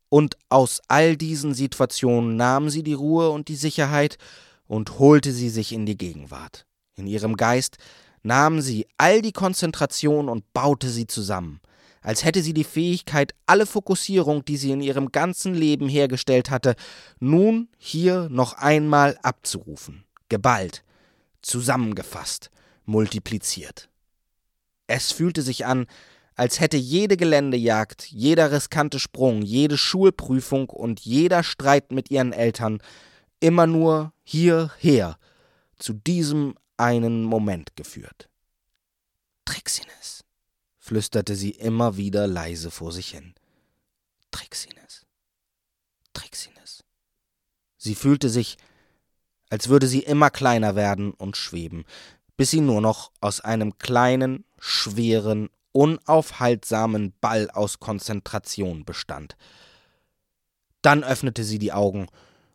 und 0.08 0.36
aus 0.48 0.80
all 0.88 1.16
diesen 1.16 1.54
Situationen 1.54 2.36
nahm 2.36 2.70
sie 2.70 2.82
die 2.82 2.94
Ruhe 2.94 3.30
und 3.30 3.48
die 3.48 3.56
Sicherheit 3.56 4.18
und 4.66 4.98
holte 4.98 5.32
sie 5.32 5.48
sich 5.48 5.72
in 5.72 5.86
die 5.86 5.96
Gegenwart. 5.96 6.66
In 6.96 7.06
ihrem 7.06 7.36
Geist 7.36 7.78
nahm 8.22 8.60
sie 8.60 8.86
all 8.98 9.22
die 9.22 9.32
Konzentration 9.32 10.28
und 10.28 10.52
baute 10.52 10.88
sie 10.88 11.06
zusammen, 11.06 11.60
als 12.02 12.24
hätte 12.24 12.42
sie 12.42 12.54
die 12.54 12.64
Fähigkeit, 12.64 13.34
alle 13.46 13.66
Fokussierung, 13.66 14.44
die 14.44 14.56
sie 14.56 14.70
in 14.70 14.80
ihrem 14.80 15.10
ganzen 15.10 15.54
Leben 15.54 15.88
hergestellt 15.88 16.50
hatte, 16.50 16.76
nun 17.18 17.68
hier 17.78 18.28
noch 18.30 18.54
einmal 18.54 19.18
abzurufen, 19.22 20.04
geballt, 20.28 20.84
zusammengefasst, 21.42 22.50
multipliziert. 22.84 23.88
Es 24.86 25.12
fühlte 25.12 25.42
sich 25.42 25.66
an, 25.66 25.86
als 26.36 26.60
hätte 26.60 26.76
jede 26.76 27.16
Geländejagd, 27.16 28.06
jeder 28.10 28.52
riskante 28.52 29.00
Sprung, 29.00 29.42
jede 29.42 29.78
Schulprüfung 29.78 30.68
und 30.68 31.00
jeder 31.00 31.42
Streit 31.42 31.92
mit 31.92 32.10
ihren 32.10 32.32
Eltern 32.32 32.80
immer 33.40 33.66
nur 33.66 34.12
hierher, 34.22 35.18
zu 35.78 35.94
diesem 35.94 36.54
einen 36.76 37.24
Moment 37.24 37.74
geführt. 37.74 38.28
Trixines, 39.46 40.24
flüsterte 40.78 41.34
sie 41.34 41.50
immer 41.50 41.96
wieder 41.96 42.26
leise 42.26 42.70
vor 42.70 42.92
sich 42.92 43.10
hin. 43.10 43.34
Trixines, 44.30 45.06
Trixines. 46.12 46.84
Sie 47.78 47.94
fühlte 47.94 48.28
sich, 48.28 48.58
als 49.48 49.68
würde 49.68 49.86
sie 49.86 50.00
immer 50.00 50.30
kleiner 50.30 50.76
werden 50.76 51.12
und 51.12 51.36
schweben, 51.36 51.84
bis 52.36 52.50
sie 52.50 52.60
nur 52.60 52.82
noch 52.82 53.10
aus 53.20 53.40
einem 53.40 53.78
kleinen, 53.78 54.44
schweren, 54.58 55.48
unaufhaltsamen 55.76 57.12
Ball 57.20 57.50
aus 57.50 57.80
Konzentration 57.80 58.86
bestand. 58.86 59.36
Dann 60.80 61.04
öffnete 61.04 61.44
sie 61.44 61.58
die 61.58 61.74
Augen 61.74 62.06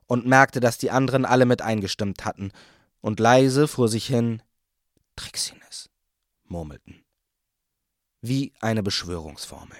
und 0.08 0.26
merkte, 0.26 0.60
dass 0.60 0.80
die 0.80 0.90
anderen 0.90 1.26
alle 1.26 1.46
mit 1.46 1.62
eingestimmt 1.62 2.26
hatten, 2.26 2.52
und 3.00 3.20
leise 3.20 3.68
vor 3.68 3.88
sich 3.88 4.06
hin 4.06 4.42
Trixines 5.16 5.90
murmelten. 6.46 7.04
Wie 8.22 8.54
eine 8.60 8.84
Beschwörungsformel. 8.84 9.78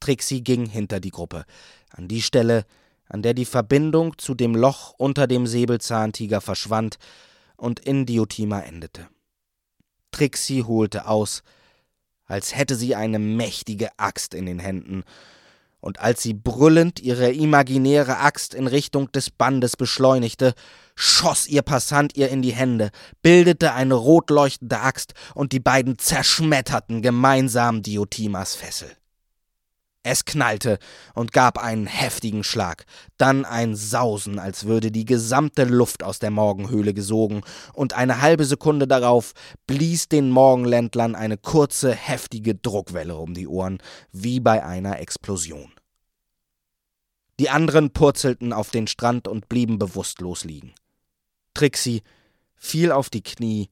Trixie 0.00 0.42
ging 0.42 0.66
hinter 0.66 1.00
die 1.00 1.10
Gruppe, 1.10 1.44
an 1.90 2.08
die 2.08 2.22
Stelle, 2.22 2.64
an 3.08 3.22
der 3.22 3.34
die 3.34 3.44
Verbindung 3.44 4.18
zu 4.18 4.34
dem 4.34 4.54
Loch 4.54 4.94
unter 4.98 5.26
dem 5.26 5.46
Säbelzahntiger 5.46 6.40
verschwand 6.40 6.98
und 7.56 7.80
in 7.80 8.06
Diotima 8.06 8.60
endete. 8.60 9.08
Trixie 10.10 10.64
holte 10.64 11.06
aus, 11.06 11.42
als 12.26 12.54
hätte 12.54 12.76
sie 12.76 12.94
eine 12.94 13.18
mächtige 13.18 13.90
Axt 13.98 14.34
in 14.34 14.46
den 14.46 14.58
Händen, 14.58 15.04
und 15.80 16.00
als 16.00 16.22
sie 16.22 16.32
brüllend 16.32 17.00
ihre 17.00 17.30
imaginäre 17.30 18.16
Axt 18.16 18.54
in 18.54 18.66
Richtung 18.66 19.12
des 19.12 19.28
Bandes 19.28 19.76
beschleunigte, 19.76 20.54
schoss 20.94 21.46
ihr 21.46 21.60
Passant 21.60 22.16
ihr 22.16 22.30
in 22.30 22.40
die 22.40 22.54
Hände, 22.54 22.90
bildete 23.20 23.74
eine 23.74 23.92
rot 23.92 24.30
leuchtende 24.30 24.80
Axt, 24.80 25.12
und 25.34 25.52
die 25.52 25.60
beiden 25.60 25.98
zerschmetterten 25.98 27.02
gemeinsam 27.02 27.82
Diotimas 27.82 28.54
Fessel. 28.54 28.90
Es 30.06 30.26
knallte 30.26 30.78
und 31.14 31.32
gab 31.32 31.56
einen 31.56 31.86
heftigen 31.86 32.44
Schlag, 32.44 32.84
dann 33.16 33.46
ein 33.46 33.74
Sausen, 33.74 34.38
als 34.38 34.66
würde 34.66 34.92
die 34.92 35.06
gesamte 35.06 35.64
Luft 35.64 36.02
aus 36.02 36.18
der 36.18 36.30
Morgenhöhle 36.30 36.92
gesogen, 36.92 37.40
und 37.72 37.94
eine 37.94 38.20
halbe 38.20 38.44
Sekunde 38.44 38.86
darauf 38.86 39.32
blies 39.66 40.10
den 40.10 40.28
Morgenländlern 40.28 41.14
eine 41.14 41.38
kurze, 41.38 41.94
heftige 41.94 42.54
Druckwelle 42.54 43.16
um 43.16 43.32
die 43.32 43.48
Ohren, 43.48 43.78
wie 44.12 44.40
bei 44.40 44.62
einer 44.62 45.00
Explosion. 45.00 45.72
Die 47.40 47.48
anderen 47.48 47.90
purzelten 47.90 48.52
auf 48.52 48.70
den 48.70 48.86
Strand 48.86 49.26
und 49.26 49.48
blieben 49.48 49.78
bewusstlos 49.78 50.44
liegen. 50.44 50.74
Trixie 51.54 52.02
fiel 52.56 52.92
auf 52.92 53.08
die 53.08 53.22
Knie 53.22 53.70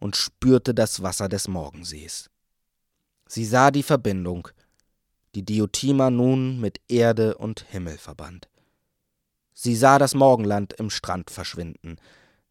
und 0.00 0.16
spürte 0.16 0.74
das 0.74 1.04
Wasser 1.04 1.28
des 1.28 1.46
Morgensees. 1.46 2.30
Sie 3.28 3.44
sah 3.44 3.70
die 3.70 3.84
Verbindung 3.84 4.48
die 5.38 5.44
Diotima 5.44 6.10
nun 6.10 6.60
mit 6.60 6.80
Erde 6.88 7.38
und 7.38 7.60
Himmel 7.60 7.96
verband. 7.96 8.48
Sie 9.54 9.76
sah 9.76 10.00
das 10.00 10.14
Morgenland 10.14 10.72
im 10.72 10.90
Strand 10.90 11.30
verschwinden, 11.30 11.96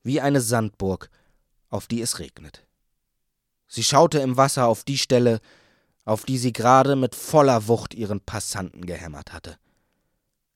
wie 0.04 0.22
eine 0.22 0.40
Sandburg, 0.40 1.10
auf 1.68 1.88
die 1.88 2.00
es 2.00 2.20
regnet. 2.20 2.66
Sie 3.68 3.84
schaute 3.84 4.20
im 4.20 4.38
Wasser 4.38 4.68
auf 4.68 4.86
die 4.86 4.98
Stelle, 4.98 5.42
auf 6.06 6.24
die 6.24 6.38
sie 6.38 6.54
gerade 6.54 6.96
mit 6.96 7.14
voller 7.14 7.68
Wucht 7.68 7.94
ihren 7.94 8.22
Passanten 8.22 8.86
gehämmert 8.86 9.34
hatte. 9.34 9.58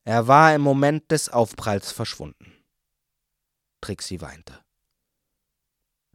Er 0.05 0.29
war 0.29 0.55
im 0.55 0.61
Moment 0.61 1.11
des 1.11 1.27
Aufpralls 1.27 1.91
verschwunden. 1.91 2.53
Trixie 3.81 4.21
weinte. 4.21 4.57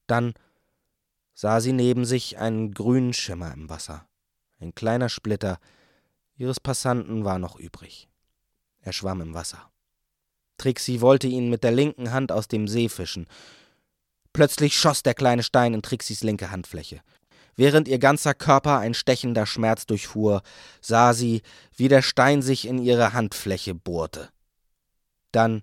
Dann 0.06 0.32
sah 1.34 1.60
sie 1.60 1.74
neben 1.74 2.06
sich 2.06 2.38
einen 2.38 2.72
grünen 2.72 3.12
Schimmer 3.12 3.52
im 3.52 3.68
Wasser, 3.68 4.08
ein 4.60 4.74
kleiner 4.74 5.10
Splitter, 5.10 5.58
Ihres 6.36 6.60
Passanten 6.60 7.24
war 7.24 7.38
noch 7.38 7.56
übrig. 7.56 8.08
Er 8.80 8.92
schwamm 8.92 9.20
im 9.20 9.34
Wasser. 9.34 9.70
Trixie 10.58 11.00
wollte 11.00 11.26
ihn 11.26 11.50
mit 11.50 11.64
der 11.64 11.72
linken 11.72 12.12
Hand 12.12 12.32
aus 12.32 12.48
dem 12.48 12.68
See 12.68 12.88
fischen. 12.88 13.26
Plötzlich 14.32 14.78
schoss 14.78 15.02
der 15.02 15.14
kleine 15.14 15.42
Stein 15.42 15.74
in 15.74 15.82
Trixies 15.82 16.22
linke 16.22 16.50
Handfläche. 16.50 17.00
Während 17.56 17.88
ihr 17.88 17.98
ganzer 17.98 18.34
Körper 18.34 18.78
ein 18.78 18.92
stechender 18.92 19.46
Schmerz 19.46 19.86
durchfuhr, 19.86 20.42
sah 20.82 21.14
sie, 21.14 21.42
wie 21.74 21.88
der 21.88 22.02
Stein 22.02 22.42
sich 22.42 22.66
in 22.66 22.78
ihre 22.78 23.14
Handfläche 23.14 23.74
bohrte. 23.74 24.28
Dann 25.32 25.62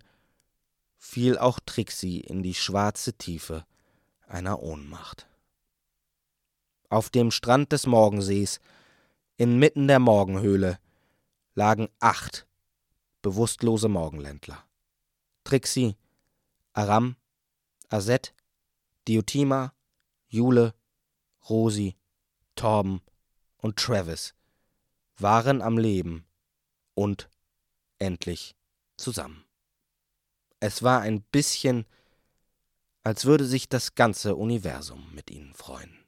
fiel 0.98 1.38
auch 1.38 1.60
Trixie 1.64 2.20
in 2.20 2.42
die 2.42 2.56
schwarze 2.56 3.14
Tiefe 3.14 3.64
einer 4.28 4.62
Ohnmacht. 4.64 5.28
Auf 6.90 7.12
dem 7.12 7.30
Strand 7.30 7.72
des 7.72 7.86
Morgensees 7.86 8.60
Inmitten 9.38 9.88
der 9.88 10.00
Morgenhöhle 10.00 10.80
lagen 11.56 11.90
acht 12.00 12.48
bewusstlose 13.24 13.90
Morgenländler. 13.90 14.64
Trixie, 15.44 15.96
Aram, 16.74 17.16
Azet, 17.90 18.36
Diotima, 19.08 19.74
Jule, 20.28 20.76
Rosi, 21.50 21.96
Torben 22.56 23.02
und 23.58 23.78
Travis 23.78 24.36
waren 25.18 25.62
am 25.62 25.78
Leben 25.78 26.26
und 26.94 27.30
endlich 27.98 28.56
zusammen. 28.98 29.44
Es 30.60 30.84
war 30.84 31.02
ein 31.02 31.24
bisschen, 31.24 31.86
als 33.04 33.26
würde 33.26 33.46
sich 33.46 33.68
das 33.68 33.96
ganze 33.96 34.36
Universum 34.36 35.14
mit 35.14 35.32
ihnen 35.32 35.54
freuen. 35.54 36.03